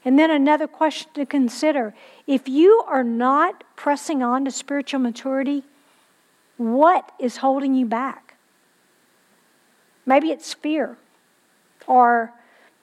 And 0.05 0.17
then 0.17 0.31
another 0.31 0.67
question 0.67 1.11
to 1.15 1.25
consider 1.25 1.93
if 2.25 2.47
you 2.47 2.83
are 2.87 3.03
not 3.03 3.63
pressing 3.75 4.23
on 4.23 4.45
to 4.45 4.51
spiritual 4.51 5.01
maturity, 5.01 5.63
what 6.55 7.11
is 7.19 7.37
holding 7.37 7.73
you 7.73 7.85
back? 7.85 8.35
Maybe 10.05 10.31
it's 10.31 10.53
fear, 10.53 10.97
or 11.85 12.31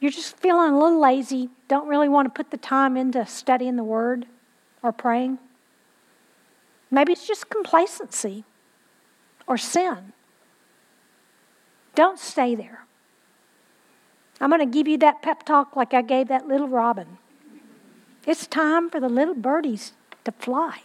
you're 0.05 0.11
just 0.11 0.37
feeling 0.37 0.75
a 0.75 0.79
little 0.79 1.01
lazy, 1.01 1.49
don't 1.67 1.89
really 1.89 2.11
want 2.11 2.27
to 2.27 2.31
put 2.31 2.51
the 2.51 2.59
time 2.59 2.95
into 2.95 3.25
studying 3.25 3.77
the 3.77 3.83
Word 3.83 4.27
or 4.83 4.93
praying. 4.93 5.39
Maybe 6.91 7.13
it's 7.13 7.27
just 7.27 7.49
complacency 7.49 8.45
or 9.47 9.57
sin. 9.57 10.13
Don't 11.95 12.19
stay 12.19 12.55
there. 12.55 12.85
I'm 14.43 14.51
going 14.51 14.61
to 14.61 14.67
give 14.67 14.87
you 14.87 14.99
that 14.99 15.23
pep 15.23 15.43
talk 15.43 15.75
like 15.75 15.95
I 15.95 16.03
gave 16.03 16.29
that 16.29 16.47
little 16.47 16.69
robin. 16.69 17.17
It's 18.27 18.47
time 18.47 18.91
for 18.91 19.01
the 19.01 19.09
little 19.09 19.35
birdies 19.35 19.95
to 20.25 20.33
fly. 20.33 20.83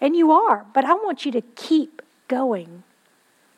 And 0.00 0.16
you 0.16 0.32
are, 0.32 0.64
but 0.72 0.86
I 0.86 0.94
want 0.94 1.26
you 1.26 1.32
to 1.32 1.42
keep 1.42 2.00
going. 2.26 2.84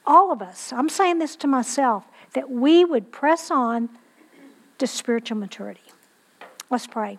All 0.05 0.33
of 0.33 0.43
us, 0.43 0.73
I'm 0.73 0.89
saying 0.89 1.21
this 1.21 1.37
to 1.37 1.47
myself, 1.47 2.03
that 2.33 2.51
we 2.51 2.85
would 2.85 3.13
press 3.13 3.49
on 3.49 3.91
to 4.81 4.87
spiritual 4.87 5.37
maturity. 5.37 5.83
Let's 6.71 6.87
pray. 6.87 7.19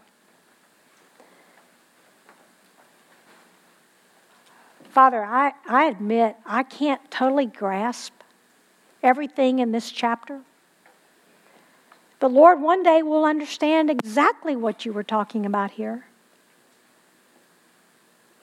Father, 4.89 5.23
I, 5.23 5.53
I 5.69 5.85
admit 5.85 6.35
I 6.45 6.63
can't 6.63 7.09
totally 7.09 7.45
grasp 7.45 8.13
everything 9.01 9.59
in 9.59 9.71
this 9.71 9.89
chapter. 9.89 10.41
But 12.19 12.31
Lord, 12.31 12.61
one 12.61 12.83
day 12.83 13.01
we'll 13.01 13.25
understand 13.25 13.89
exactly 13.89 14.55
what 14.55 14.85
you 14.85 14.91
were 14.91 15.03
talking 15.03 15.45
about 15.45 15.71
here. 15.71 16.05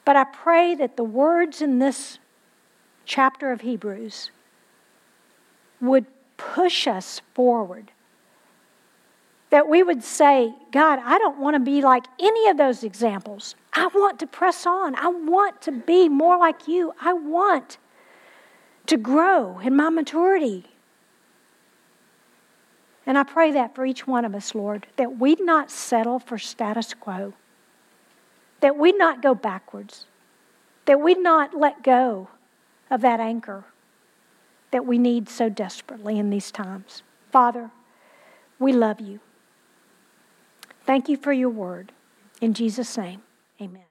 But 0.04 0.16
I 0.16 0.24
pray 0.24 0.74
that 0.76 0.96
the 0.96 1.04
words 1.04 1.60
in 1.60 1.80
this 1.80 2.18
chapter 3.04 3.52
of 3.52 3.60
Hebrews 3.60 4.30
would 5.80 6.06
push 6.36 6.86
us 6.86 7.20
forward 7.34 7.90
that 9.50 9.68
we 9.68 9.82
would 9.82 10.02
say, 10.02 10.54
God, 10.72 10.98
I 11.02 11.18
don't 11.18 11.38
want 11.38 11.54
to 11.54 11.60
be 11.60 11.80
like 11.82 12.04
any 12.20 12.48
of 12.48 12.56
those 12.56 12.84
examples. 12.84 13.54
I 13.72 13.86
want 13.88 14.18
to 14.20 14.26
press 14.26 14.66
on. 14.66 14.94
I 14.94 15.08
want 15.08 15.62
to 15.62 15.72
be 15.72 16.08
more 16.08 16.38
like 16.38 16.68
you. 16.68 16.92
I 17.00 17.12
want 17.14 17.78
to 18.86 18.96
grow 18.96 19.58
in 19.60 19.74
my 19.74 19.88
maturity. 19.88 20.64
And 23.06 23.16
I 23.16 23.22
pray 23.22 23.52
that 23.52 23.74
for 23.74 23.86
each 23.86 24.06
one 24.06 24.24
of 24.24 24.34
us, 24.34 24.54
Lord, 24.54 24.86
that 24.96 25.18
we'd 25.18 25.40
not 25.40 25.70
settle 25.70 26.18
for 26.18 26.36
status 26.36 26.92
quo, 26.92 27.32
that 28.60 28.76
we'd 28.76 28.98
not 28.98 29.22
go 29.22 29.34
backwards, 29.34 30.04
that 30.84 31.00
we'd 31.00 31.22
not 31.22 31.54
let 31.54 31.82
go 31.82 32.28
of 32.90 33.00
that 33.00 33.20
anchor 33.20 33.64
that 34.70 34.84
we 34.84 34.98
need 34.98 35.28
so 35.28 35.48
desperately 35.48 36.18
in 36.18 36.30
these 36.30 36.50
times. 36.50 37.02
Father, 37.30 37.70
we 38.58 38.72
love 38.72 39.00
you. 39.00 39.20
Thank 40.88 41.10
you 41.10 41.18
for 41.18 41.34
your 41.34 41.50
word. 41.50 41.92
In 42.40 42.54
Jesus' 42.54 42.96
name, 42.96 43.20
amen. 43.60 43.87